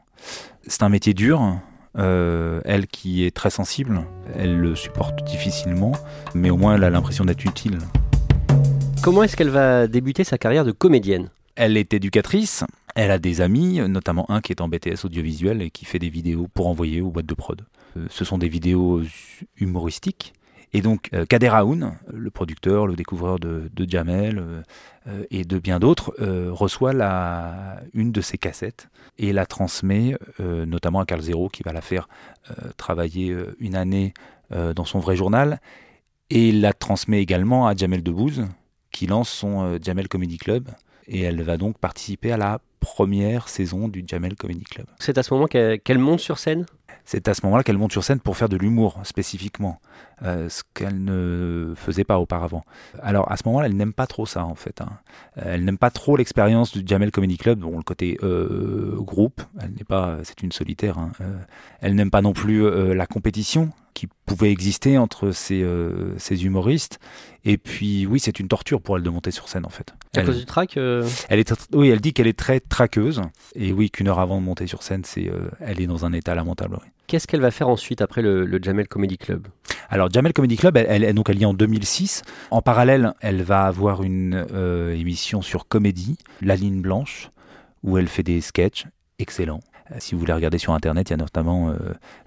C'est 0.68 0.84
un 0.84 0.90
métier 0.90 1.14
dur, 1.14 1.60
euh, 1.98 2.62
elle 2.64 2.86
qui 2.86 3.26
est 3.26 3.36
très 3.36 3.50
sensible, 3.50 4.02
elle 4.36 4.58
le 4.58 4.76
supporte 4.76 5.24
difficilement, 5.24 5.94
mais 6.36 6.52
au 6.52 6.58
moins 6.58 6.76
elle 6.76 6.84
a 6.84 6.90
l'impression 6.92 7.26
d'être 7.26 7.44
utile. 7.44 7.80
Comment 9.02 9.24
est-ce 9.24 9.36
qu'elle 9.36 9.50
va 9.50 9.88
débuter 9.88 10.24
sa 10.24 10.38
carrière 10.38 10.66
de 10.66 10.72
comédienne? 10.72 11.30
Elle 11.56 11.76
est 11.76 11.94
éducatrice, 11.94 12.64
elle 12.98 13.12
a 13.12 13.20
des 13.20 13.42
amis, 13.42 13.80
notamment 13.88 14.30
un 14.32 14.42
qui 14.42 14.52
est 14.52 14.60
en 14.60 14.68
BTS 14.68 15.06
audiovisuel 15.06 15.62
et 15.62 15.70
qui 15.70 15.86
fait 15.86 16.00
des 16.00 16.10
vidéos 16.10 16.48
pour 16.52 16.68
envoyer 16.68 17.00
aux 17.00 17.12
boîtes 17.12 17.28
de 17.28 17.36
prod. 17.36 17.62
Euh, 17.96 18.08
ce 18.10 18.26
sont 18.26 18.40
des 18.40 18.48
vidéos 18.48 19.04
humoristiques. 19.58 20.34
Et 20.74 20.82
donc 20.82 21.10
euh, 21.14 21.24
Kader 21.26 21.50
Aoun, 21.50 21.96
le 22.12 22.32
producteur, 22.32 22.88
le 22.88 22.96
découvreur 22.96 23.38
de, 23.38 23.70
Jamel 23.88 24.40
euh, 24.40 25.24
et 25.30 25.46
de 25.46 25.60
bien 25.60 25.78
d'autres, 25.80 26.16
reçoit 26.50 26.92
une 27.94 28.12
de 28.12 28.22
ses 28.22 28.40
cassettes 28.40 28.90
et 29.20 29.32
la 29.32 29.46
transmet 29.46 30.18
notamment 30.40 31.00
à 31.00 31.06
Carl 31.06 31.22
Zero 31.22 31.50
qui 31.50 31.64
va 31.64 31.72
la 31.72 31.82
faire 31.82 32.10
travailler 32.76 33.34
une 33.60 33.76
année 33.76 34.14
dans 34.52 34.84
son 34.84 35.00
vrai 35.00 35.16
journal 35.16 35.62
et 36.30 36.52
la 36.52 36.74
transmet 36.74 37.22
également 37.22 37.68
à 37.68 37.76
Jamel 37.76 38.04
Debbouze 38.04 38.46
qui 38.92 39.08
lance 39.08 39.30
son 39.30 39.80
Jamel 39.82 40.10
Comedy 40.10 40.38
Club 40.38 40.70
et 41.08 41.22
elle 41.22 41.42
va 41.42 41.58
donc 41.58 41.78
participer 41.78 42.32
à 42.32 42.38
la 42.38 42.60
première 42.80 43.50
saison 43.50 43.88
du 43.88 44.04
Jamel 44.06 44.36
Comedy 44.36 44.64
Club. 44.64 44.86
C'est 45.00 45.18
à 45.18 45.24
ce 45.24 45.34
moment 45.34 45.48
qu'elle 45.48 46.00
monte 46.00 46.20
sur 46.20 46.38
scène? 46.38 46.66
C'est 47.06 47.30
à 47.30 47.34
ce 47.34 47.46
moment-là 47.46 47.64
qu'elle 47.64 47.78
monte 47.78 47.94
sur 47.94 48.04
scène 48.04 48.20
pour 48.20 48.36
faire 48.36 48.50
de 48.50 48.58
l'humour 48.58 49.00
spécifiquement, 49.04 49.80
euh, 50.24 50.50
ce 50.50 50.64
qu'elle 50.74 51.02
ne 51.06 51.74
faisait 51.76 52.04
pas 52.04 52.20
auparavant. 52.20 52.66
Alors 53.02 53.32
à 53.32 53.38
ce 53.38 53.44
moment-là, 53.46 53.68
elle 53.68 53.78
n'aime 53.78 53.94
pas 53.94 54.08
trop 54.08 54.26
ça 54.26 54.44
en 54.44 54.56
fait. 54.56 54.82
Hein. 54.82 54.90
Elle 55.38 55.64
n'aime 55.64 55.78
pas 55.78 55.90
trop 55.90 56.18
l'expérience 56.18 56.76
du 56.76 56.86
Jamel 56.86 57.12
Comedy 57.12 57.38
Club, 57.38 57.60
bon 57.60 57.78
le 57.78 57.84
côté 57.84 58.18
euh, 58.24 58.98
groupe, 58.98 59.42
elle 59.62 59.72
n'est 59.72 59.86
pas, 59.86 60.18
c'est 60.24 60.44
une 60.44 60.52
solitaire. 60.52 60.98
Hein. 60.98 61.14
Euh, 61.22 61.38
elle 61.80 61.96
n'aime 61.96 62.12
pas 62.12 62.22
non 62.22 62.34
plus 62.34 62.70
la 62.94 63.08
compétition 63.08 63.72
qui 63.98 64.08
pouvait 64.28 64.52
exister 64.52 65.00
entre 65.00 65.32
ces, 65.32 65.66
ces 66.18 66.46
humoristes. 66.46 67.00
Et 67.46 67.58
puis 67.58 68.06
oui, 68.06 68.20
c'est 68.20 68.40
une 68.40 68.48
torture 68.48 68.80
pour 68.80 68.96
elle 68.98 69.02
de 69.02 69.10
monter 69.10 69.32
sur 69.32 69.50
scène 69.50 69.66
en 69.66 69.70
fait. 69.70 69.96
À 70.16 70.22
cause 70.22 70.38
du 70.38 70.46
track 70.46 70.78
elle 70.78 71.40
est, 71.40 71.54
Oui, 71.74 71.90
elle 71.90 72.00
dit 72.00 72.14
qu'elle 72.14 72.28
est 72.28 72.38
très 72.38 72.60
traqueuse. 72.60 73.22
Et 73.56 73.74
oui, 73.74 73.90
qu'une 73.90 74.08
heure 74.08 74.20
avant 74.20 74.40
de 74.40 74.46
monter 74.46 74.68
sur 74.68 74.84
scène, 74.84 75.02
c'est, 75.04 75.32
elle 75.60 75.82
est 75.82 75.88
dans 75.88 76.06
un 76.06 76.14
état 76.14 76.36
lamentable. 76.36 76.78
Qu'est-ce 77.08 77.26
qu'elle 77.26 77.40
va 77.40 77.52
faire 77.52 77.70
ensuite 77.70 78.02
après 78.02 78.22
le, 78.22 78.60
Jamel 78.62 78.90
Comedy 78.90 79.18
Club? 79.18 79.48
Alors 79.90 80.12
Jamel 80.12 80.34
Comedy 80.34 80.58
Club, 80.58 80.76
elle, 80.76 81.14
donc 81.14 81.30
elle 81.30 81.40
y 81.40 81.44
est 81.44 81.46
en 81.46 81.54
2006. 81.54 82.22
En 82.52 82.62
parallèle, 82.62 83.14
elle 83.22 83.44
va 83.44 83.64
avoir 83.64 84.04
une 84.04 84.46
euh, 84.52 84.94
émission 84.94 85.42
sur 85.42 85.70
comédie, 85.70 86.18
La 86.42 86.58
Ligne 86.58 86.82
Blanche, 86.82 87.32
où 87.82 87.98
elle 87.98 88.10
fait 88.10 88.24
des 88.24 88.42
sketchs 88.42 88.86
excellents. 89.20 89.62
Euh, 89.92 89.96
si 90.00 90.16
vous 90.16 90.20
voulez 90.20 90.34
regarder 90.34 90.58
sur 90.58 90.74
internet, 90.74 91.10
il 91.10 91.12
y 91.12 91.16
a 91.16 91.18
notamment 91.18 91.70
euh, 91.70 91.76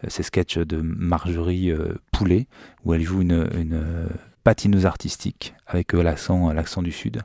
ces 0.09 0.23
sketchs 0.23 0.59
de 0.59 0.81
Marjorie 0.83 1.73
Poulet, 2.13 2.47
où 2.85 2.95
elle 2.95 3.03
joue 3.03 3.23
une, 3.23 3.49
une 3.57 3.83
patineuse 4.45 4.87
artistique 4.87 5.55
avec 5.67 5.93
l'accent, 5.93 6.53
l'accent 6.53 6.83
du 6.83 6.93
Sud. 6.93 7.23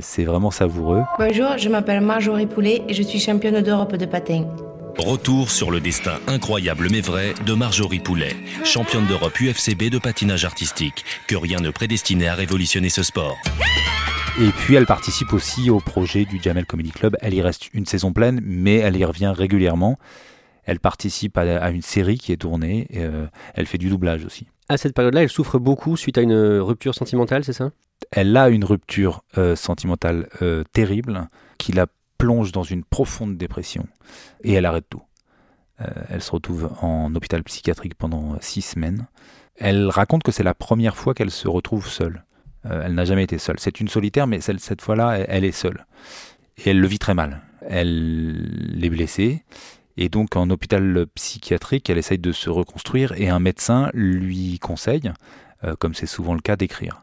c'est 0.00 0.24
vraiment 0.24 0.50
savoureux. 0.50 1.02
Bonjour, 1.18 1.58
je 1.58 1.68
m'appelle 1.68 2.00
Marjorie 2.00 2.46
Poulet 2.46 2.82
et 2.88 2.94
je 2.94 3.02
suis 3.02 3.18
championne 3.18 3.60
d'Europe 3.62 3.96
de 3.96 4.06
patin. 4.06 4.46
Retour 4.98 5.50
sur 5.50 5.70
le 5.70 5.80
destin 5.80 6.18
incroyable 6.26 6.88
mais 6.90 7.02
vrai 7.02 7.34
de 7.44 7.52
Marjorie 7.52 8.00
Poulet, 8.00 8.34
championne 8.64 9.06
d'Europe 9.06 9.38
UFCB 9.38 9.90
de 9.90 9.98
patinage 9.98 10.46
artistique, 10.46 11.04
que 11.26 11.36
rien 11.36 11.58
ne 11.58 11.70
prédestinait 11.70 12.28
à 12.28 12.34
révolutionner 12.34 12.88
ce 12.88 13.02
sport. 13.02 13.36
Et 14.38 14.50
puis 14.50 14.74
elle 14.74 14.84
participe 14.84 15.32
aussi 15.32 15.70
au 15.70 15.80
projet 15.80 16.26
du 16.26 16.42
Jamel 16.42 16.66
Comedy 16.66 16.90
Club. 16.90 17.16
Elle 17.22 17.32
y 17.32 17.40
reste 17.40 17.72
une 17.72 17.86
saison 17.86 18.12
pleine, 18.12 18.40
mais 18.44 18.76
elle 18.76 18.94
y 18.96 19.04
revient 19.04 19.32
régulièrement. 19.34 19.98
Elle 20.64 20.78
participe 20.78 21.38
à, 21.38 21.70
une 21.70 21.80
série 21.80 22.18
qui 22.18 22.32
est 22.32 22.36
tournée. 22.36 22.86
Et, 22.90 23.04
euh, 23.04 23.26
elle 23.54 23.64
fait 23.64 23.78
du 23.78 23.88
doublage 23.88 24.26
aussi. 24.26 24.46
À 24.68 24.76
cette 24.76 24.94
période-là, 24.94 25.22
elle 25.22 25.30
souffre 25.30 25.58
beaucoup 25.58 25.96
suite 25.96 26.18
à 26.18 26.20
une 26.20 26.34
rupture 26.58 26.94
sentimentale, 26.94 27.44
c'est 27.44 27.54
ça? 27.54 27.70
Elle 28.10 28.36
a 28.36 28.50
une 28.50 28.64
rupture 28.64 29.22
euh, 29.38 29.56
sentimentale 29.56 30.28
euh, 30.42 30.64
terrible 30.72 31.28
qui 31.56 31.72
la 31.72 31.86
plonge 32.18 32.52
dans 32.52 32.62
une 32.62 32.84
profonde 32.84 33.38
dépression 33.38 33.86
et 34.42 34.52
elle 34.52 34.66
arrête 34.66 34.86
tout. 34.90 35.02
Euh, 35.80 35.86
elle 36.10 36.22
se 36.22 36.30
retrouve 36.30 36.70
en 36.82 37.14
hôpital 37.14 37.42
psychiatrique 37.42 37.94
pendant 37.94 38.36
six 38.40 38.62
semaines. 38.62 39.06
Elle 39.56 39.88
raconte 39.88 40.22
que 40.22 40.32
c'est 40.32 40.42
la 40.42 40.54
première 40.54 40.96
fois 40.96 41.14
qu'elle 41.14 41.30
se 41.30 41.48
retrouve 41.48 41.88
seule. 41.88 42.25
Euh, 42.70 42.82
elle 42.84 42.94
n'a 42.94 43.04
jamais 43.04 43.24
été 43.24 43.38
seule. 43.38 43.56
C'est 43.58 43.80
une 43.80 43.88
solitaire, 43.88 44.26
mais 44.26 44.40
cette 44.40 44.80
fois-là, 44.80 45.18
elle, 45.28 45.44
est 45.44 45.52
seule. 45.52 45.86
Et 46.58 46.70
elle 46.70 46.80
le 46.80 46.86
vit 46.86 46.98
très 46.98 47.14
mal. 47.14 47.42
Elle 47.68 48.78
est 48.82 48.90
blessée. 48.90 49.42
Et 49.96 50.08
donc 50.08 50.36
en 50.36 50.50
hôpital 50.50 51.06
psychiatrique, 51.14 51.88
elle 51.88 51.98
essaye 51.98 52.18
de 52.18 52.32
se 52.32 52.50
reconstruire 52.50 53.12
et 53.16 53.30
un 53.30 53.38
médecin 53.38 53.90
lui 53.94 54.58
conseille, 54.58 55.10
euh, 55.64 55.74
comme 55.78 55.94
c'est 55.94 56.06
souvent 56.06 56.34
le 56.34 56.40
cas, 56.40 56.56
d'écrire. 56.56 57.02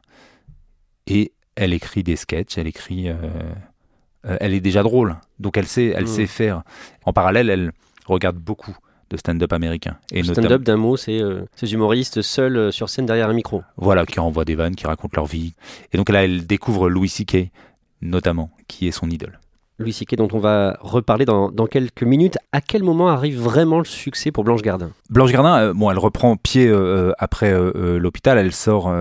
Et 1.08 1.34
elle 1.56 1.74
écrit 1.74 2.04
des 2.04 2.16
sketchs, 2.16 2.58
elle 2.60 2.68
écrit 2.68 3.10
euh, 3.10 4.38
elle 4.40 4.54
est 4.54 4.62
déjà 4.62 4.84
drôle, 4.84 5.18
donc 5.40 5.58
elle 5.58 5.66
sait, 5.66 5.88
elle 5.88 6.04
mm. 6.04 6.08
sait 6.08 6.28
faire. 6.28 6.64
En 7.04 7.14
parallèle, 7.14 7.50
elle 7.50 7.72
regarde 8.06 8.38
beaucoup 8.38 8.78
de 9.14 9.18
stand-up 9.18 9.54
américain. 9.54 9.96
Et 10.12 10.24
stand-up, 10.24 10.64
d'un 10.64 10.76
mot, 10.76 10.98
c'est 10.98 11.22
euh, 11.22 11.44
ces 11.56 11.72
humoristes 11.74 12.24
seuls 12.24 12.58
euh, 12.58 12.72
sur 12.72 12.90
scène 12.90 13.06
derrière 13.06 13.30
un 13.30 13.34
micro. 13.34 13.62
Voilà, 13.78 14.06
qui 14.06 14.20
envoient 14.20 14.44
des 14.44 14.56
vannes, 14.56 14.76
qui 14.76 14.88
racontent 14.88 15.14
leur 15.16 15.28
vie. 15.28 15.54
Et 15.94 15.98
donc 15.98 16.10
là, 16.10 16.24
elle 16.24 16.48
découvre 16.48 16.90
Louis 16.90 17.10
C.K., 17.10 17.50
notamment, 18.02 18.50
qui 18.68 18.88
est 18.88 18.92
son 18.92 19.10
idole. 19.12 19.40
Louis 19.78 19.94
C.K., 19.94 20.16
dont 20.16 20.28
on 20.34 20.40
va 20.40 20.78
reparler 20.82 21.26
dans, 21.26 21.52
quelques 21.68 22.02
minutes. 22.02 22.40
À 22.52 22.60
quel 22.60 22.82
moment 22.82 23.10
arrive 23.10 23.40
vraiment 23.40 23.78
le 23.78 23.86
succès 23.86 24.32
pour 24.32 24.44
Blanche 24.44 24.64
Gardin? 24.64 24.90
Blanche 25.12 25.32
Gardin, 25.32 25.74
bon, 25.76 25.92
elle 25.92 26.00
reprend 26.00 26.36
pied 26.36 26.72
après 27.18 27.54
l'hôpital. 28.00 28.38
Elle 28.38 28.52
sort, 28.52 28.94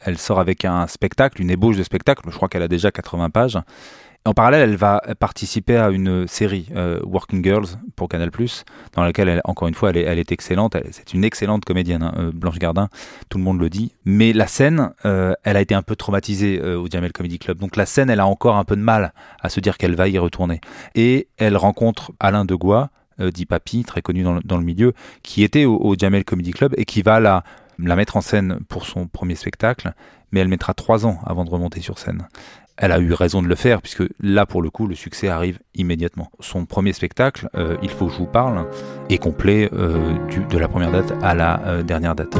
elle 0.00 0.18
sort 0.18 0.38
avec 0.38 0.64
un 0.64 0.86
spectacle, 0.86 1.40
une 1.40 1.50
ébauche 1.50 1.76
de 1.76 1.82
spectacle. 1.82 2.22
Je 2.28 2.36
crois 2.36 2.48
qu'elle 2.48 2.62
a 2.62 2.68
déjà 2.68 2.90
80 2.90 3.30
pages. 3.30 3.58
En 4.24 4.34
parallèle, 4.34 4.70
elle 4.70 4.76
va 4.76 5.02
participer 5.18 5.76
à 5.76 5.90
une 5.90 6.28
série, 6.28 6.68
euh, 6.76 7.00
Working 7.02 7.42
Girls, 7.42 7.66
pour 7.96 8.08
Canal+, 8.08 8.30
dans 8.92 9.02
laquelle, 9.02 9.28
elle, 9.28 9.40
encore 9.44 9.66
une 9.66 9.74
fois, 9.74 9.90
elle 9.90 9.96
est, 9.96 10.02
elle 10.02 10.20
est 10.20 10.30
excellente. 10.30 10.76
C'est 10.92 11.12
une 11.12 11.24
excellente 11.24 11.64
comédienne, 11.64 12.04
hein, 12.04 12.14
euh, 12.16 12.30
Blanche 12.32 12.60
Gardin, 12.60 12.88
tout 13.28 13.38
le 13.38 13.44
monde 13.44 13.58
le 13.58 13.68
dit. 13.68 13.92
Mais 14.04 14.32
la 14.32 14.46
scène, 14.46 14.92
euh, 15.04 15.34
elle 15.42 15.56
a 15.56 15.60
été 15.60 15.74
un 15.74 15.82
peu 15.82 15.96
traumatisée 15.96 16.62
au 16.62 16.86
Jamel 16.88 17.10
Comedy 17.12 17.40
Club. 17.40 17.58
Donc 17.58 17.74
la 17.74 17.84
scène, 17.84 18.10
elle 18.10 18.20
a 18.20 18.26
encore 18.26 18.56
un 18.56 18.64
peu 18.64 18.76
de 18.76 18.80
mal 18.80 19.12
à 19.40 19.48
se 19.48 19.58
dire 19.58 19.76
qu'elle 19.76 19.96
va 19.96 20.08
y 20.08 20.18
retourner. 20.18 20.60
Et 20.94 21.26
elle 21.36 21.56
rencontre 21.56 22.12
Alain 22.20 22.44
Degois, 22.44 22.90
dit 23.18 23.46
Papy, 23.46 23.82
très 23.82 24.02
connu 24.02 24.22
dans 24.22 24.56
le, 24.56 24.64
milieu, 24.64 24.92
qui 25.24 25.42
était 25.42 25.64
au, 25.64 25.96
Jamel 25.98 26.24
Comedy 26.24 26.52
Club 26.52 26.74
et 26.76 26.84
qui 26.84 27.02
va 27.02 27.18
la 27.18 27.42
mettre 27.78 28.16
en 28.16 28.20
scène 28.20 28.60
pour 28.68 28.86
son 28.86 29.08
premier 29.08 29.34
spectacle, 29.34 29.94
mais 30.30 30.40
elle 30.40 30.48
mettra 30.48 30.74
trois 30.74 31.06
ans 31.06 31.18
avant 31.26 31.44
de 31.44 31.50
remonter 31.50 31.80
sur 31.80 31.98
scène 31.98 32.28
elle 32.82 32.90
a 32.90 32.98
eu 32.98 33.12
raison 33.12 33.42
de 33.42 33.46
le 33.46 33.54
faire, 33.54 33.80
puisque 33.80 34.02
là, 34.20 34.44
pour 34.44 34.60
le 34.60 34.68
coup, 34.68 34.88
le 34.88 34.96
succès 34.96 35.28
arrive 35.28 35.60
immédiatement. 35.76 36.32
Son 36.40 36.66
premier 36.66 36.92
spectacle, 36.92 37.48
euh, 37.54 37.76
Il 37.80 37.88
faut 37.88 38.06
que 38.06 38.12
je 38.12 38.18
vous 38.18 38.26
parle, 38.26 38.66
est 39.08 39.18
complet 39.18 39.70
euh, 39.72 40.16
de 40.50 40.58
la 40.58 40.66
première 40.66 40.90
date 40.90 41.14
à 41.22 41.32
la 41.32 41.60
euh, 41.64 41.82
dernière 41.84 42.16
date. 42.16 42.36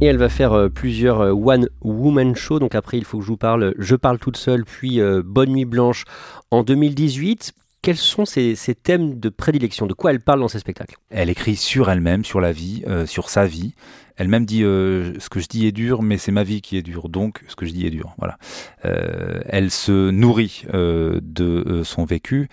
Et 0.00 0.06
elle 0.06 0.18
va 0.18 0.28
faire 0.28 0.68
plusieurs 0.72 1.20
One 1.20 1.68
Woman 1.80 2.36
Show. 2.36 2.60
Donc 2.60 2.76
après, 2.76 2.96
il 2.96 3.04
faut 3.04 3.18
que 3.18 3.24
je 3.24 3.28
vous 3.28 3.36
parle 3.36 3.74
Je 3.78 3.96
parle 3.96 4.20
toute 4.20 4.36
seule, 4.36 4.64
puis 4.64 5.00
Bonne 5.24 5.50
Nuit 5.50 5.64
Blanche 5.64 6.04
en 6.50 6.64
2018 6.64 7.52
quels 7.82 7.96
sont 7.96 8.24
ses, 8.24 8.56
thèmes 8.82 9.18
de 9.18 9.28
prédilection? 9.28 9.86
De 9.86 9.92
quoi 9.92 10.12
elle 10.12 10.20
parle 10.20 10.40
dans 10.40 10.48
ses 10.48 10.60
spectacles? 10.60 10.96
Elle 11.10 11.28
écrit 11.28 11.56
sur 11.56 11.90
elle-même, 11.90 12.24
sur 12.24 12.40
la 12.40 12.52
vie, 12.52 12.84
sur 13.06 13.28
sa 13.28 13.46
vie. 13.46 13.74
Elle-même 14.16 14.44
dit 14.44 14.62
euh, 14.62 15.18
ce 15.18 15.28
que 15.28 15.40
je 15.40 15.48
dis 15.48 15.66
est 15.66 15.72
dur, 15.72 16.02
mais 16.02 16.18
c'est 16.18 16.32
ma 16.32 16.44
vie 16.44 16.60
qui 16.60 16.76
est 16.76 16.82
dure, 16.82 17.08
donc 17.08 17.42
ce 17.48 17.56
que 17.56 17.66
je 17.66 17.72
dis 17.72 17.86
est 17.86 17.90
dur. 17.90 18.14
Voilà. 18.18 18.38
Euh, 18.84 19.40
elle 19.46 19.70
se 19.70 20.10
nourrit 20.10 20.64
euh, 20.74 21.18
de 21.22 21.82
son 21.84 22.04
vécu 22.04 22.48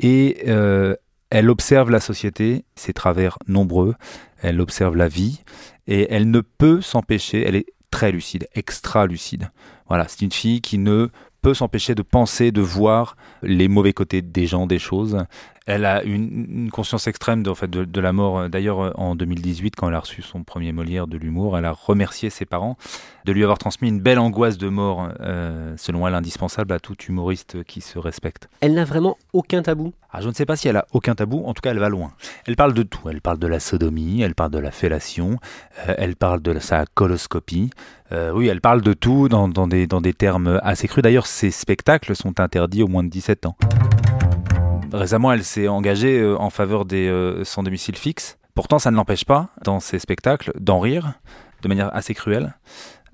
et 0.00 0.44
elle 1.30 1.50
observe 1.50 1.90
la 1.90 2.00
société, 2.00 2.64
ses 2.74 2.92
travers 2.92 3.38
nombreux. 3.46 3.94
Elle 4.42 4.60
observe 4.60 4.96
la 4.96 5.08
vie 5.08 5.42
et 5.86 6.12
elle 6.12 6.30
ne 6.30 6.40
peut 6.40 6.80
s'empêcher. 6.80 7.44
Elle 7.46 7.56
est 7.56 7.66
très 7.90 8.12
lucide, 8.12 8.48
extra 8.54 9.06
lucide. 9.06 9.50
Voilà, 9.88 10.06
c'est 10.08 10.22
une 10.22 10.32
fille 10.32 10.60
qui 10.60 10.78
ne 10.78 11.08
peut 11.44 11.52
s'empêcher 11.52 11.94
de 11.94 12.00
penser, 12.00 12.52
de 12.52 12.62
voir 12.62 13.16
les 13.42 13.68
mauvais 13.68 13.92
côtés 13.92 14.22
des 14.22 14.46
gens, 14.46 14.66
des 14.66 14.78
choses. 14.78 15.18
Elle 15.66 15.84
a 15.84 16.02
une, 16.02 16.70
conscience 16.70 17.06
extrême 17.06 17.42
de, 17.42 17.50
en 17.50 17.54
fait, 17.54 17.70
de, 17.70 18.00
la 18.00 18.12
mort. 18.12 18.48
D'ailleurs, 18.48 18.98
en 19.00 19.14
2018, 19.14 19.76
quand 19.76 19.88
elle 19.88 19.94
a 19.94 20.00
reçu 20.00 20.22
son 20.22 20.44
premier 20.44 20.72
Molière 20.72 21.06
de 21.06 21.16
l'humour, 21.16 21.56
elle 21.56 21.64
a 21.64 21.72
remercié 21.72 22.30
ses 22.30 22.44
parents 22.44 22.76
de 23.24 23.32
lui 23.32 23.42
avoir 23.42 23.58
transmis 23.58 23.88
une 23.88 24.00
belle 24.00 24.18
angoisse 24.18 24.58
de 24.58 24.68
mort, 24.68 25.08
euh, 25.20 25.74
selon 25.76 26.06
elle 26.06 26.14
indispensable 26.14 26.72
à 26.72 26.78
tout 26.78 26.96
humoriste 27.08 27.64
qui 27.64 27.80
se 27.80 27.98
respecte. 27.98 28.48
Elle 28.60 28.74
n'a 28.74 28.84
vraiment 28.84 29.16
aucun 29.32 29.62
tabou? 29.62 29.94
Ah, 30.12 30.20
Je 30.20 30.28
ne 30.28 30.34
sais 30.34 30.46
pas 30.46 30.56
si 30.56 30.68
elle 30.68 30.76
a 30.76 30.86
aucun 30.92 31.14
tabou, 31.14 31.42
en 31.46 31.54
tout 31.54 31.62
cas 31.62 31.70
elle 31.70 31.78
va 31.78 31.88
loin. 31.88 32.12
Elle 32.46 32.56
parle 32.56 32.74
de 32.74 32.82
tout. 32.82 33.08
Elle 33.08 33.20
parle 33.20 33.38
de 33.38 33.46
la 33.46 33.60
sodomie, 33.60 34.20
elle 34.22 34.34
parle 34.34 34.50
de 34.50 34.58
la 34.58 34.70
fellation, 34.70 35.38
euh, 35.88 35.94
elle 35.96 36.16
parle 36.16 36.42
de 36.42 36.58
sa 36.58 36.84
coloscopie. 36.86 37.70
Euh, 38.12 38.30
oui, 38.32 38.48
elle 38.48 38.60
parle 38.60 38.82
de 38.82 38.92
tout 38.92 39.28
dans, 39.28 39.48
dans, 39.48 39.66
des, 39.66 39.86
dans 39.86 40.00
des 40.00 40.12
termes 40.12 40.60
assez 40.62 40.86
crus. 40.86 41.02
D'ailleurs, 41.02 41.26
ses 41.26 41.50
spectacles 41.50 42.14
sont 42.14 42.38
interdits 42.40 42.82
au 42.82 42.88
moins 42.88 43.02
de 43.02 43.08
17 43.08 43.46
ans. 43.46 43.56
Récemment, 44.94 45.32
elle 45.32 45.42
s'est 45.42 45.66
engagée 45.66 46.20
euh, 46.20 46.40
en 46.40 46.50
faveur 46.50 46.84
des 46.84 47.08
euh, 47.08 47.42
sans 47.42 47.64
domicile 47.64 47.96
fixe. 47.96 48.38
Pourtant, 48.54 48.78
ça 48.78 48.92
ne 48.92 48.96
l'empêche 48.96 49.24
pas, 49.24 49.48
dans 49.64 49.80
ses 49.80 49.98
spectacles, 49.98 50.52
d'en 50.60 50.78
rire 50.78 51.14
de 51.62 51.68
manière 51.68 51.94
assez 51.96 52.14
cruelle. 52.14 52.54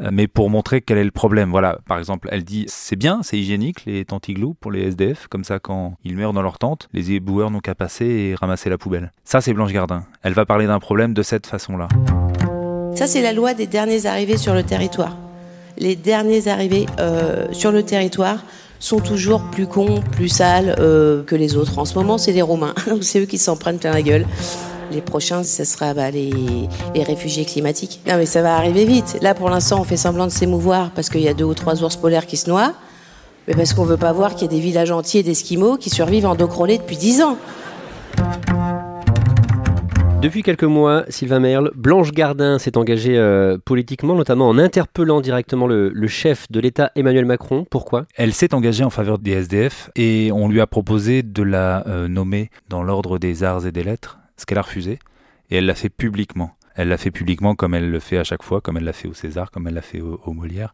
euh, 0.03 0.11
mais 0.13 0.27
pour 0.29 0.51
montrer 0.51 0.83
quel 0.83 0.99
est 0.99 1.05
le 1.05 1.11
problème. 1.11 1.51
Voilà, 1.51 1.79
par 1.87 1.99
exemple, 1.99 2.29
elle 2.31 2.45
dit 2.45 2.67
c'est 2.69 2.97
bien, 2.97 3.21
c'est 3.23 3.39
hygiénique 3.39 3.87
les 3.87 4.05
tentes 4.05 4.29
igloo 4.29 4.55
pour 4.61 4.71
les 4.71 4.89
SDF, 4.89 5.27
comme 5.29 5.43
ça 5.43 5.59
quand 5.59 5.95
ils 6.05 6.17
meurent 6.17 6.35
dans 6.35 6.43
leur 6.43 6.59
tente, 6.59 6.89
les 6.93 7.13
éboueurs 7.13 7.51
n'ont 7.51 7.61
qu'à 7.61 7.75
passer 7.75 8.05
et 8.05 8.35
ramasser 8.35 8.69
la 8.69 8.77
poubelle. 8.77 9.11
Ça, 9.25 9.41
c'est 9.41 9.55
Blanche 9.55 9.73
Gardin. 9.73 10.05
Elle 10.23 10.35
va 10.35 10.45
parler 10.45 10.67
d'un 10.67 10.81
problème 10.81 11.15
de 11.15 11.23
cette 11.23 11.47
façon-là. 11.47 11.89
Ça, 12.95 13.07
c'est 13.07 13.23
la 13.23 13.33
loi 13.33 13.55
des 13.55 13.67
derniers 13.67 14.05
arrivés 14.05 14.37
sur 14.37 14.53
le 14.53 14.65
territoire. 14.65 15.17
Les 15.79 15.97
derniers 15.97 16.49
arrivés 16.49 16.85
sur 17.53 17.73
le 17.73 17.83
territoire 17.83 18.45
sont 18.81 18.99
toujours 18.99 19.43
plus 19.43 19.67
cons, 19.67 20.03
plus 20.11 20.29
sales 20.29 20.75
euh, 20.81 21.23
que 21.23 21.37
les 21.37 21.57
autres. 21.57 21.79
En 21.79 21.85
ce 21.85 21.95
moment, 21.95 22.19
c'est 22.19 22.33
les 22.33 22.43
Romains. 22.43 22.75
c'est 23.03 23.21
eux 23.21 23.27
qui 23.27 23.39
s'en 23.39 23.57
prennent 23.57 23.79
plein 23.79 23.93
la 23.93 24.03
gueule. 24.03 24.27
Les 24.91 25.03
prochains, 25.03 25.45
ce 25.45 25.63
sera 25.63 25.95
bah, 25.95 26.11
les, 26.11 26.33
les, 26.95 27.03
réfugiés 27.05 27.45
climatiques. 27.45 28.01
Non, 28.09 28.17
mais 28.17 28.27
ça 28.27 28.43
va 28.43 28.57
arriver 28.57 28.85
vite. 28.85 29.19
Là, 29.23 29.35
pour 29.35 29.49
l'instant, 29.49 29.81
on 29.81 29.85
fait 29.85 29.97
semblant 29.97 30.27
de 30.27 30.33
s'émouvoir 30.33 30.91
parce 30.91 31.09
qu'il 31.11 31.21
y 31.21 31.29
a 31.29 31.35
deux 31.35 31.45
ou 31.45 31.55
trois 31.55 31.85
ours 31.85 31.95
polaires 31.95 32.27
qui 32.27 32.37
se 32.37 32.51
noient. 32.51 32.73
Mais 33.47 33.55
parce 33.55 33.73
qu'on 33.73 33.85
veut 33.85 33.97
pas 33.97 34.13
voir 34.13 34.35
qu'il 34.35 34.43
y 34.43 34.51
a 34.51 34.57
des 34.57 34.61
villages 34.61 34.91
entiers 34.91 35.23
d'Esquimaux 35.23 35.77
qui 35.77 35.91
survivent 35.91 36.27
en 36.27 36.35
dos 36.35 36.49
depuis 36.49 36.97
dix 36.97 37.23
ans. 37.23 37.37
Depuis 40.21 40.43
quelques 40.43 40.65
mois, 40.65 41.05
Sylvain 41.09 41.41
Merle, 41.41 41.71
Blanche 41.75 42.13
Gardin 42.13 42.59
s'est 42.59 42.77
engagée 42.77 43.17
euh, 43.17 43.57
politiquement, 43.57 44.15
notamment 44.15 44.51
en 44.51 44.59
interpellant 44.59 45.23
directement 45.23 45.67
le, 45.67 46.07
chef 46.09 46.47
de 46.53 46.61
l'État 46.61 46.93
Emmanuel 46.95 47.25
Macron. 47.25 47.67
Pourquoi? 47.71 48.05
Elle 48.17 48.35
s'est 48.35 48.53
engagée 48.53 48.85
en 48.85 48.91
faveur 48.91 49.19
des 49.19 49.31
SDF 49.31 49.91
et 49.97 50.31
on 50.31 50.51
lui 50.51 50.61
a 50.61 50.67
proposé 50.67 51.23
de 51.23 51.43
la 51.43 51.87
euh, 51.87 52.07
nommer 52.07 52.51
dans 52.69 52.83
l'ordre 52.83 53.19
des 53.19 53.45
arts 53.45 53.67
et 53.67 53.73
des 53.73 53.83
lettres, 53.83 54.19
ce 54.37 54.45
qu'elle 54.45 54.59
a 54.59 54.63
refusé, 54.63 54.99
et 55.49 55.57
elle 55.57 55.65
l'a 55.65 55.75
fait 55.75 55.89
publiquement. 55.89 56.51
Elle 56.75 56.89
l'a 56.89 56.99
fait 56.99 57.11
publiquement 57.11 57.55
comme 57.55 57.75
elle 57.75 57.91
le 57.91 57.99
fait 57.99 58.19
à 58.19 58.25
chaque 58.25 58.43
fois, 58.43 58.61
comme 58.61 58.77
elle 58.77 58.85
l'a 58.85 58.93
fait 58.93 59.09
au 59.09 59.15
César, 59.15 59.51
comme 59.51 59.69
elle 59.69 59.75
l'a 59.75 59.81
fait 59.81 60.03
au 60.03 60.33
Molière. 60.35 60.71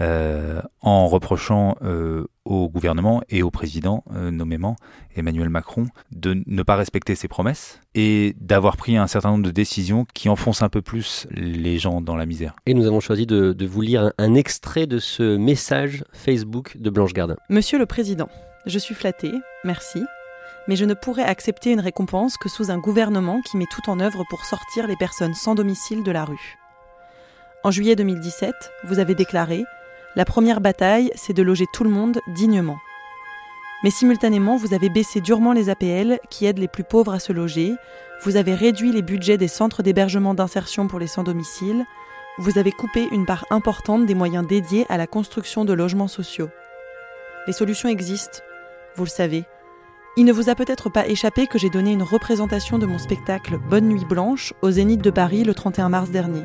Euh, 0.00 0.62
en 0.80 1.08
reprochant 1.08 1.76
euh, 1.82 2.24
au 2.46 2.70
gouvernement 2.70 3.22
et 3.28 3.42
au 3.42 3.50
président, 3.50 4.02
euh, 4.14 4.30
nommément 4.30 4.76
Emmanuel 5.14 5.50
Macron, 5.50 5.88
de 6.10 6.42
ne 6.46 6.62
pas 6.62 6.76
respecter 6.76 7.14
ses 7.14 7.28
promesses 7.28 7.80
et 7.94 8.34
d'avoir 8.40 8.78
pris 8.78 8.96
un 8.96 9.06
certain 9.06 9.30
nombre 9.32 9.44
de 9.44 9.50
décisions 9.50 10.06
qui 10.14 10.30
enfoncent 10.30 10.62
un 10.62 10.70
peu 10.70 10.80
plus 10.80 11.26
les 11.32 11.78
gens 11.78 12.00
dans 12.00 12.16
la 12.16 12.24
misère. 12.24 12.54
Et 12.64 12.72
nous 12.72 12.86
avons 12.86 13.00
choisi 13.00 13.26
de, 13.26 13.52
de 13.52 13.66
vous 13.66 13.82
lire 13.82 14.04
un, 14.04 14.12
un, 14.16 14.34
extrait 14.34 14.86
de 14.86 14.98
ce 14.98 15.36
message 15.36 16.02
Facebook 16.12 16.78
de 16.78 16.88
Blanche 16.88 17.12
Gardin. 17.12 17.36
Monsieur 17.50 17.78
le 17.78 17.84
Président, 17.84 18.28
je 18.64 18.78
suis 18.78 18.94
flatté, 18.94 19.30
merci, 19.64 20.02
mais 20.66 20.76
je 20.76 20.86
ne 20.86 20.94
pourrais 20.94 21.24
accepter 21.24 21.72
une 21.72 21.80
récompense 21.80 22.38
que 22.38 22.48
sous 22.48 22.70
un 22.70 22.78
gouvernement 22.78 23.42
qui 23.42 23.58
met 23.58 23.66
tout 23.70 23.90
en 23.90 24.00
œuvre 24.00 24.24
pour 24.30 24.46
sortir 24.46 24.86
les 24.86 24.96
personnes 24.96 25.34
sans 25.34 25.54
domicile 25.54 26.02
de 26.02 26.10
la 26.10 26.24
rue. 26.24 26.56
En 27.64 27.70
juillet 27.70 27.96
2017, 27.96 28.54
vous 28.84 28.98
avez 28.98 29.14
déclaré 29.14 29.64
la 30.16 30.24
première 30.24 30.60
bataille, 30.60 31.12
c'est 31.14 31.32
de 31.32 31.42
loger 31.42 31.66
tout 31.72 31.84
le 31.84 31.90
monde 31.90 32.20
dignement. 32.26 32.78
Mais 33.82 33.90
simultanément, 33.90 34.56
vous 34.56 34.74
avez 34.74 34.88
baissé 34.88 35.20
durement 35.20 35.52
les 35.52 35.70
APL 35.70 36.18
qui 36.28 36.46
aident 36.46 36.58
les 36.58 36.68
plus 36.68 36.84
pauvres 36.84 37.14
à 37.14 37.20
se 37.20 37.32
loger, 37.32 37.74
vous 38.24 38.36
avez 38.36 38.54
réduit 38.54 38.92
les 38.92 39.02
budgets 39.02 39.38
des 39.38 39.48
centres 39.48 39.82
d'hébergement 39.82 40.34
d'insertion 40.34 40.88
pour 40.88 40.98
les 40.98 41.06
sans-domicile, 41.06 41.86
vous 42.38 42.58
avez 42.58 42.72
coupé 42.72 43.08
une 43.12 43.24
part 43.24 43.46
importante 43.50 44.04
des 44.04 44.14
moyens 44.14 44.46
dédiés 44.46 44.84
à 44.88 44.96
la 44.96 45.06
construction 45.06 45.64
de 45.64 45.72
logements 45.72 46.08
sociaux. 46.08 46.50
Les 47.46 47.52
solutions 47.52 47.88
existent, 47.88 48.40
vous 48.96 49.04
le 49.04 49.10
savez. 49.10 49.44
Il 50.16 50.24
ne 50.24 50.32
vous 50.32 50.50
a 50.50 50.54
peut-être 50.54 50.90
pas 50.90 51.06
échappé 51.06 51.46
que 51.46 51.58
j'ai 51.58 51.70
donné 51.70 51.92
une 51.92 52.02
représentation 52.02 52.78
de 52.78 52.86
mon 52.86 52.98
spectacle 52.98 53.58
Bonne 53.58 53.88
Nuit 53.88 54.04
Blanche 54.04 54.52
au 54.60 54.70
Zénith 54.70 55.00
de 55.00 55.10
Paris 55.10 55.44
le 55.44 55.54
31 55.54 55.88
mars 55.88 56.10
dernier. 56.10 56.42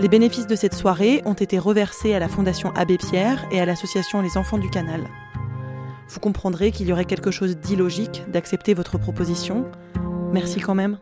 Les 0.00 0.08
bénéfices 0.08 0.48
de 0.48 0.56
cette 0.56 0.74
soirée 0.74 1.22
ont 1.24 1.34
été 1.34 1.56
reversés 1.58 2.14
à 2.14 2.18
la 2.18 2.28
Fondation 2.28 2.72
Abbé 2.74 2.98
Pierre 2.98 3.46
et 3.52 3.60
à 3.60 3.64
l'association 3.64 4.22
Les 4.22 4.36
Enfants 4.36 4.58
du 4.58 4.68
Canal. 4.68 5.02
Vous 6.08 6.18
comprendrez 6.18 6.72
qu'il 6.72 6.88
y 6.88 6.92
aurait 6.92 7.04
quelque 7.04 7.30
chose 7.30 7.56
d'illogique 7.56 8.24
d'accepter 8.28 8.74
votre 8.74 8.98
proposition. 8.98 9.66
Merci 10.32 10.60
quand 10.60 10.74
même. 10.74 10.98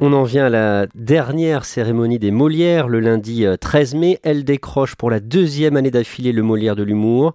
On 0.00 0.12
en 0.14 0.24
vient 0.24 0.46
à 0.46 0.50
la 0.50 0.86
dernière 0.94 1.66
cérémonie 1.66 2.18
des 2.18 2.30
Molières, 2.30 2.88
le 2.88 3.00
lundi 3.00 3.44
13 3.60 3.94
mai. 3.94 4.18
Elle 4.22 4.44
décroche 4.44 4.94
pour 4.94 5.10
la 5.10 5.20
deuxième 5.20 5.76
année 5.76 5.90
d'affilée 5.90 6.32
le 6.32 6.42
Molière 6.42 6.76
de 6.76 6.82
l'humour. 6.82 7.34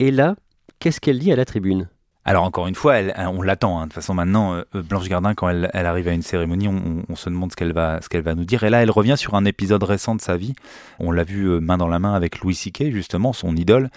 Et 0.00 0.10
là, 0.10 0.34
qu'est-ce 0.80 1.00
qu'elle 1.00 1.20
dit 1.20 1.32
à 1.32 1.36
la 1.36 1.44
tribune? 1.44 1.88
Alors 2.28 2.44
encore 2.44 2.66
une 2.66 2.74
fois, 2.74 2.96
elle, 2.96 3.14
on 3.16 3.40
l'attend. 3.40 3.78
Hein. 3.78 3.84
De 3.84 3.86
toute 3.86 3.94
façon, 3.94 4.12
maintenant, 4.12 4.52
euh, 4.52 4.82
Blanche 4.82 5.08
Gardin, 5.08 5.32
quand 5.32 5.48
elle, 5.48 5.70
elle, 5.72 5.86
arrive 5.86 6.08
à 6.08 6.12
une 6.12 6.20
cérémonie, 6.20 6.68
on, 6.68 7.02
on 7.08 7.16
se 7.16 7.30
demande 7.30 7.52
ce 7.52 7.56
qu'elle 7.56 7.72
va, 7.72 8.02
ce 8.02 8.10
qu'elle 8.10 8.20
va 8.20 8.34
nous 8.34 8.44
dire. 8.44 8.64
Et 8.64 8.68
là, 8.68 8.82
elle 8.82 8.90
revient 8.90 9.14
sur 9.16 9.34
un 9.34 9.46
épisode 9.46 9.82
récent 9.82 10.14
de 10.14 10.20
sa 10.20 10.36
vie. 10.36 10.52
On 10.98 11.10
l'a 11.10 11.24
vu 11.24 11.46
euh, 11.46 11.58
main 11.58 11.78
dans 11.78 11.88
la 11.88 11.98
main 11.98 12.12
avec 12.12 12.40
Louis 12.40 12.54
C.K., 12.54 12.90
justement, 12.90 13.32
son 13.32 13.56
idole, 13.56 13.88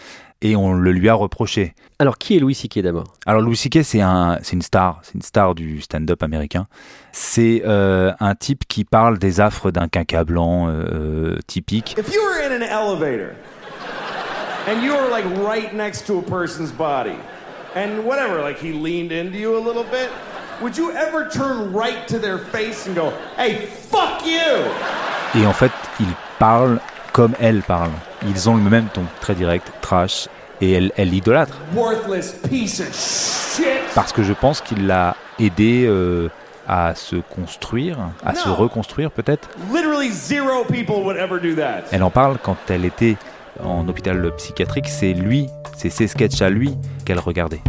et 0.41 0.55
on 0.55 0.71
le 0.71 0.93
lui 0.93 1.09
a 1.09 1.13
reproché. 1.13 1.75
Alors, 1.99 2.17
qui 2.17 2.37
est 2.37 2.39
Louis 2.39 2.55
C.K. 2.55 2.79
d'abord? 2.79 3.15
Alors, 3.25 3.41
Louis 3.41 3.57
C.K., 3.57 3.83
c'est 3.83 3.99
un, 3.99 4.39
c'est 4.43 4.53
une 4.53 4.61
star, 4.61 5.01
c'est 5.03 5.15
une 5.15 5.23
star 5.23 5.53
du 5.53 5.81
stand-up 5.81 6.23
américain. 6.23 6.67
C'est 7.11 7.63
euh, 7.65 8.13
un 8.21 8.35
type 8.35 8.63
qui 8.65 8.85
parle 8.85 9.19
des 9.19 9.41
affres 9.41 9.71
d'un 9.71 9.89
quinca 9.89 10.23
blanc 10.23 10.67
euh, 10.69 11.37
typique. 11.47 11.97
If 11.97 12.13
you 12.13 12.21
were 12.21 12.49
in 12.49 12.55
an 12.55 12.63
elevator 12.63 13.33
and 14.69 14.81
you 14.81 14.93
were 14.93 15.09
like 15.09 15.25
right 15.45 15.73
next 15.73 16.07
to 16.07 16.19
a 16.19 16.21
person's 16.21 16.71
body. 16.71 17.17
And 17.75 18.05
whatever, 18.05 18.41
like 18.41 18.59
he 18.59 18.71
leaned 18.73 19.11
into 19.11 19.37
you 19.37 19.57
a 19.57 19.59
little 19.59 19.83
bit, 19.83 20.09
would 20.61 20.77
you 20.77 20.91
ever 20.91 21.29
turn 21.29 21.73
right 21.73 22.07
to 22.07 22.19
their 22.19 22.37
face 22.37 22.87
and 22.87 22.95
go, 22.95 23.11
hey, 23.37 23.65
fuck 23.89 24.25
you? 24.25 24.69
Et 25.35 25.45
en 25.45 25.53
fait, 25.53 25.71
il 25.99 26.07
parle 26.39 26.79
comme 27.13 27.33
elle 27.39 27.61
parle. 27.61 27.91
Ils 28.27 28.49
ont 28.49 28.57
le 28.57 28.69
même 28.69 28.87
ton, 28.93 29.03
très 29.21 29.35
direct, 29.35 29.71
trash, 29.81 30.27
et 30.59 30.73
elle, 30.73 30.91
elle 30.97 31.09
l'idolâtre. 31.09 31.57
Parce 33.95 34.11
que 34.13 34.23
je 34.23 34.33
pense 34.33 34.61
qu'il 34.61 34.87
l'a 34.87 35.15
aidé 35.39 35.85
euh, 35.87 36.29
à 36.67 36.93
se 36.95 37.15
construire, 37.15 37.97
à 38.25 38.33
no. 38.33 38.39
se 38.39 38.49
reconstruire 38.49 39.11
peut-être. 39.11 39.49
Elle 41.91 42.03
en 42.03 42.11
parle 42.11 42.37
quand 42.41 42.57
elle 42.69 42.85
était 42.85 43.17
en 43.59 43.87
hôpital 43.87 44.33
psychiatrique, 44.35 44.87
c'est 44.87 45.13
lui, 45.13 45.47
c'est 45.77 45.89
ses 45.89 46.07
sketchs 46.07 46.41
à 46.41 46.49
lui 46.49 46.75
qu'elle 47.05 47.19
regardait. 47.19 47.61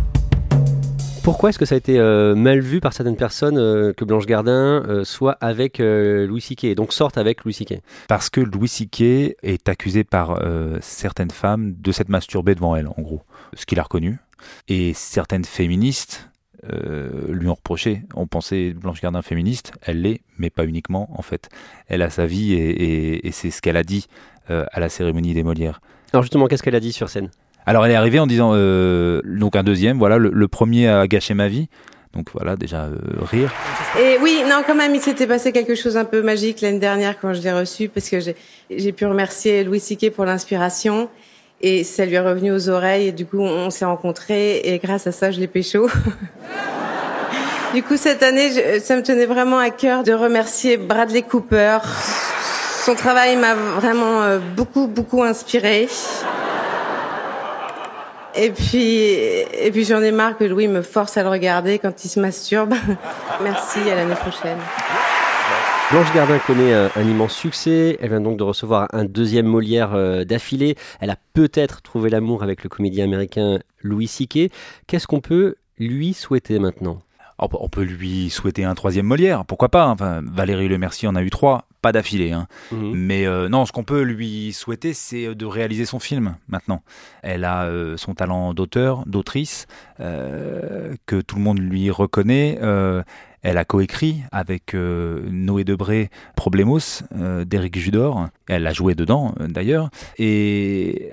Pourquoi 1.23 1.51
est-ce 1.51 1.59
que 1.59 1.65
ça 1.65 1.77
a 1.77 1.79
été 1.79 2.01
euh, 2.01 2.35
mal 2.35 2.59
vu 2.59 2.81
par 2.81 2.93
certaines 2.93 3.17
personnes 3.17 3.57
euh, 3.57 3.93
que 3.93 4.05
Blanche 4.05 4.27
Gardin 4.27 4.83
euh, 4.89 5.05
soit 5.05 5.39
avec 5.41 5.79
Louis 5.79 6.41
C.K. 6.41 6.75
donc 6.75 6.93
sorte 6.93 7.17
avec 7.17 7.45
Louis 7.45 7.53
C.K. 7.53 7.81
Parce 8.09 8.29
que 8.29 8.41
Louis 8.41 8.67
C.K. 8.67 9.01
est 9.43 9.69
accusé 9.69 10.03
par 10.03 10.41
certaines 10.81 11.31
femmes 11.31 11.75
de 11.79 11.93
s'être 11.93 12.09
masturbé 12.09 12.55
devant 12.55 12.75
elle, 12.75 12.89
en 12.89 13.01
gros, 13.01 13.23
ce 13.55 13.67
qu'il 13.67 13.79
a 13.79 13.85
reconnu. 13.85 14.19
Et 14.67 14.95
certaines 14.95 15.45
féministes 15.45 16.29
lui 17.29 17.49
ont 17.49 17.55
reproché. 17.55 18.03
On 18.15 18.27
pensait 18.27 18.73
Blanche 18.73 19.01
Gardin 19.01 19.23
féministe, 19.23 19.73
elle 19.83 20.03
l'est, 20.03 20.23
mais 20.39 20.51
pas 20.51 20.65
uniquement 20.65 21.09
en 21.17 21.23
fait. 21.23 21.49
Elle 21.87 22.03
a 22.03 22.11
sa 22.11 22.27
vie 22.27 22.55
et, 22.55 22.71
et, 22.71 23.27
et 23.27 23.33
c'est 23.33 23.51
ce 23.51 23.63
qu'elle 23.63 23.77
a 23.77 23.85
dit 23.85 24.07
à 24.49 24.81
la 24.81 24.89
cérémonie 24.89 25.35
des 25.35 25.43
Molières. 25.43 25.81
Alors 26.13 26.23
justement, 26.23 26.47
qu'est-ce 26.47 26.63
qu'elle 26.63 26.75
a 26.75 26.81
dit 26.81 26.93
sur 26.93 27.09
scène? 27.09 27.31
Alors 27.65 27.87
elle 27.87 27.93
est 27.93 27.97
arrivée 27.97 28.19
en 28.19 28.27
disant 28.27 28.53
euh, 28.55 29.23
donc 29.25 29.57
un 29.57 29.63
deuxième, 29.63 29.99
voilà, 29.99 30.19
le, 30.19 30.31
le, 30.31 30.49
premier 30.49 30.89
a 30.89 31.07
gâché 31.07 31.35
ma 31.35 31.49
vie. 31.49 31.69
Donc 32.13 32.29
voilà, 32.35 32.57
déjà 32.57 32.85
euh, 32.85 32.99
rire. 33.23 33.53
Et 33.99 34.19
oui, 34.21 34.43
non, 34.47 34.63
quand 34.67 34.75
même, 34.75 34.95
il 34.95 35.01
s'était 35.01 35.27
passé 35.27 35.51
quelque 35.51 35.75
chose 35.75 35.97
un 35.97 36.05
peu 36.05 36.21
magique 36.21 36.61
l'année 36.61 36.79
dernière 36.79 37.19
quand 37.19 37.33
je 37.33 37.41
l'ai 37.41 37.53
reçu, 37.53 37.89
parce 37.89 38.11
que 38.11 38.19
j'ai 38.21 38.93
pu 38.93 39.07
remercier 39.07 39.65
Louis 39.65 39.81
Siquet 39.81 40.11
pour 40.11 40.27
l'inspiration. 40.27 41.09
Et 41.63 41.85
ça 41.85 42.05
lui 42.05 42.15
est 42.15 42.21
revenu 42.21 42.53
aux 42.53 42.69
oreilles, 42.69 43.09
et 43.09 43.13
du 43.13 43.25
coup, 43.25 43.41
on 43.41 43.71
s'est 43.71 43.85
rencontrés, 43.85 44.59
et 44.59 44.79
grâce 44.79 45.07
à 45.07 45.13
ça, 45.13 45.31
je 45.31 45.39
l'ai 45.41 45.47
pécho. 45.47 45.89
du 47.75 47.83
coup, 47.85 47.97
cette 47.97 48.23
année, 48.23 48.51
je, 48.51 48.81
ça 48.81 48.97
me 48.97 49.03
tenait 49.03 49.27
vraiment 49.27 49.59
à 49.59 49.71
cœur 49.71 50.03
de 50.03 50.13
remercier 50.13 50.77
Bradley 50.77 51.23
Cooper. 51.23 51.79
Son 52.85 52.97
travail 52.97 53.37
m'a 53.37 53.55
vraiment 53.55 54.23
euh, 54.23 54.41
beaucoup, 54.57 54.89
beaucoup 54.89 55.23
inspiré. 55.23 55.87
Et 58.35 58.51
puis, 58.51 59.05
et 59.05 59.71
puis 59.71 59.85
j'en 59.85 60.03
ai 60.03 60.11
marre 60.11 60.37
que 60.37 60.43
Louis 60.43 60.67
me 60.67 60.83
force 60.83 61.17
à 61.17 61.23
le 61.23 61.29
regarder 61.29 61.79
quand 61.79 62.05
il 62.05 62.09
se 62.09 62.19
masturbe. 62.19 62.75
Merci, 63.41 63.79
à 63.89 63.95
l'année 63.95 64.17
prochaine. 64.17 64.59
Blanche 65.93 66.13
Gardin 66.13 66.41
connaît 66.41 66.73
un, 66.73 66.91
un, 66.97 67.03
immense 67.03 67.35
succès. 67.35 67.99
Elle 68.01 68.09
vient 68.09 68.21
donc 68.21 68.37
de 68.37 68.43
recevoir 68.43 68.89
un 68.93 69.05
deuxième 69.05 69.47
Molière 69.47 69.95
euh, 69.95 70.25
d'affilée. 70.25 70.75
Elle 71.01 71.11
a 71.11 71.17
peut-être 71.35 71.83
trouvé 71.83 72.11
l'amour 72.11 72.43
avec 72.43 72.65
le 72.65 72.69
comédien 72.69 73.05
américain 73.05 73.61
Louis 73.83 74.09
C.K. 74.09 74.51
Qu'est-ce 74.89 75.07
qu'on 75.07 75.21
peut 75.21 75.55
lui 75.79 76.15
souhaiter 76.15 76.59
maintenant? 76.59 77.01
On 77.39 77.69
peut 77.69 77.83
lui 77.83 78.29
souhaiter 78.31 78.65
un 78.65 78.75
troisième 78.75 79.07
Molière, 79.07 79.45
pourquoi 79.45 79.69
pas? 79.69 79.87
Enfin, 79.87 80.21
Valérie 80.25 80.69
Lemercier 80.69 81.09
en 81.09 81.15
a 81.15 81.23
eu 81.23 81.31
trois, 81.31 81.67
pas 81.83 81.93
d'affilée. 81.93 82.33
Hein. 82.33 82.47
Mmh. 82.71 82.93
Mais 82.95 83.27
euh, 83.27 83.49
non, 83.49 83.67
ce 83.67 83.73
qu'on 83.73 83.85
peut 83.85 84.03
lui 84.03 84.53
souhaiter, 84.53 84.95
c'est 84.95 85.35
de 85.35 85.47
réaliser 85.47 85.85
son 85.85 85.99
film 85.99 86.37
maintenant. 86.49 86.83
Elle 87.23 87.45
a 87.45 87.65
euh, 87.65 87.97
son 87.99 88.15
talent 88.15 88.55
d'auteur, 88.55 89.05
d'autrice, 89.07 89.67
euh, 90.01 90.95
que 91.07 91.21
tout 91.21 91.37
le 91.37 91.43
monde 91.43 91.59
lui 91.59 91.91
reconnaît. 91.91 92.59
Elle 93.43 93.59
a 93.59 93.65
coécrit 93.65 94.23
avec 94.31 94.75
Noé 94.75 95.65
Debré 95.65 96.11
Problemos 96.37 97.03
d'Éric 97.45 97.77
Judor. 97.77 98.29
Elle 98.49 98.67
a 98.69 98.73
joué 98.73 98.95
dedans 98.95 99.35
d'ailleurs. 99.41 99.91
Et 100.17 101.11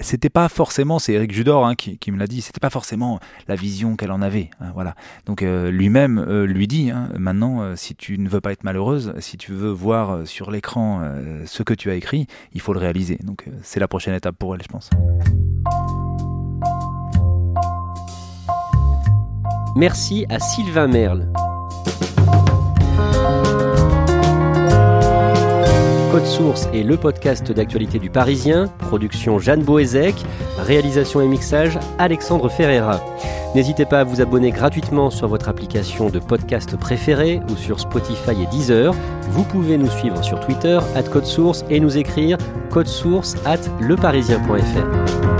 c'était 0.00 0.30
pas 0.30 0.48
forcément, 0.48 0.98
c'est 0.98 1.12
Eric 1.12 1.32
Judor 1.32 1.66
hein, 1.66 1.74
qui, 1.74 2.12
me 2.12 2.18
l'a 2.18 2.26
dit, 2.26 2.42
c'était 2.42 2.60
pas 2.60 2.70
forcément 2.70 3.18
la 3.48 3.56
vision 3.56 3.96
qu'elle 3.96 4.12
en 4.12 4.22
avait. 4.22 4.50
Hein, 4.60 4.70
voilà. 4.74 4.94
Donc 5.26 5.42
euh, 5.42 5.70
lui-même 5.70 6.18
euh, 6.18 6.46
lui 6.46 6.66
dit, 6.66 6.90
hein, 6.90 7.08
maintenant, 7.18 7.62
euh, 7.62 7.76
si 7.76 7.94
tu 7.94 8.18
ne 8.18 8.28
veux 8.28 8.40
pas 8.40 8.52
être 8.52 8.64
malheureuse, 8.64 9.14
si 9.18 9.36
tu 9.36 9.52
veux 9.52 9.70
voir 9.70 10.26
sur 10.26 10.50
l'écran 10.50 11.02
ce 11.46 11.62
que 11.62 11.74
tu 11.74 11.90
as 11.90 11.94
écrit, 11.94 12.26
il 12.52 12.60
faut 12.60 12.72
le 12.72 12.80
réaliser. 12.80 13.18
Donc 13.22 13.46
c'est 13.62 13.80
la 13.80 13.88
prochaine 13.88 14.14
étape 14.14 14.36
pour 14.36 14.54
elle, 14.54 14.62
je 14.62 14.68
pense. 14.68 14.90
Merci 19.76 20.26
à 20.28 20.38
Sylvain 20.38 20.88
Merle. 20.88 21.32
Code 26.10 26.26
Source 26.26 26.68
est 26.74 26.82
le 26.82 26.96
podcast 26.96 27.52
d'actualité 27.52 28.00
du 28.00 28.10
Parisien, 28.10 28.66
production 28.78 29.38
Jeanne 29.38 29.62
Boézek, 29.62 30.16
réalisation 30.58 31.20
et 31.20 31.28
mixage 31.28 31.78
Alexandre 31.98 32.48
Ferreira. 32.48 33.00
N'hésitez 33.54 33.84
pas 33.84 34.00
à 34.00 34.04
vous 34.04 34.20
abonner 34.20 34.50
gratuitement 34.50 35.10
sur 35.10 35.28
votre 35.28 35.48
application 35.48 36.10
de 36.10 36.18
podcast 36.18 36.76
préférée 36.76 37.40
ou 37.48 37.56
sur 37.56 37.78
Spotify 37.78 38.42
et 38.42 38.46
Deezer. 38.46 38.92
Vous 39.30 39.44
pouvez 39.44 39.78
nous 39.78 39.90
suivre 39.90 40.20
sur 40.24 40.40
Twitter, 40.40 40.80
at 40.96 41.04
Code 41.04 41.26
Source, 41.26 41.64
et 41.70 41.78
nous 41.78 41.96
écrire 41.96 42.38
code 42.70 42.88
source 42.88 43.36
at 43.44 43.60
leparisien.fr. 43.80 45.39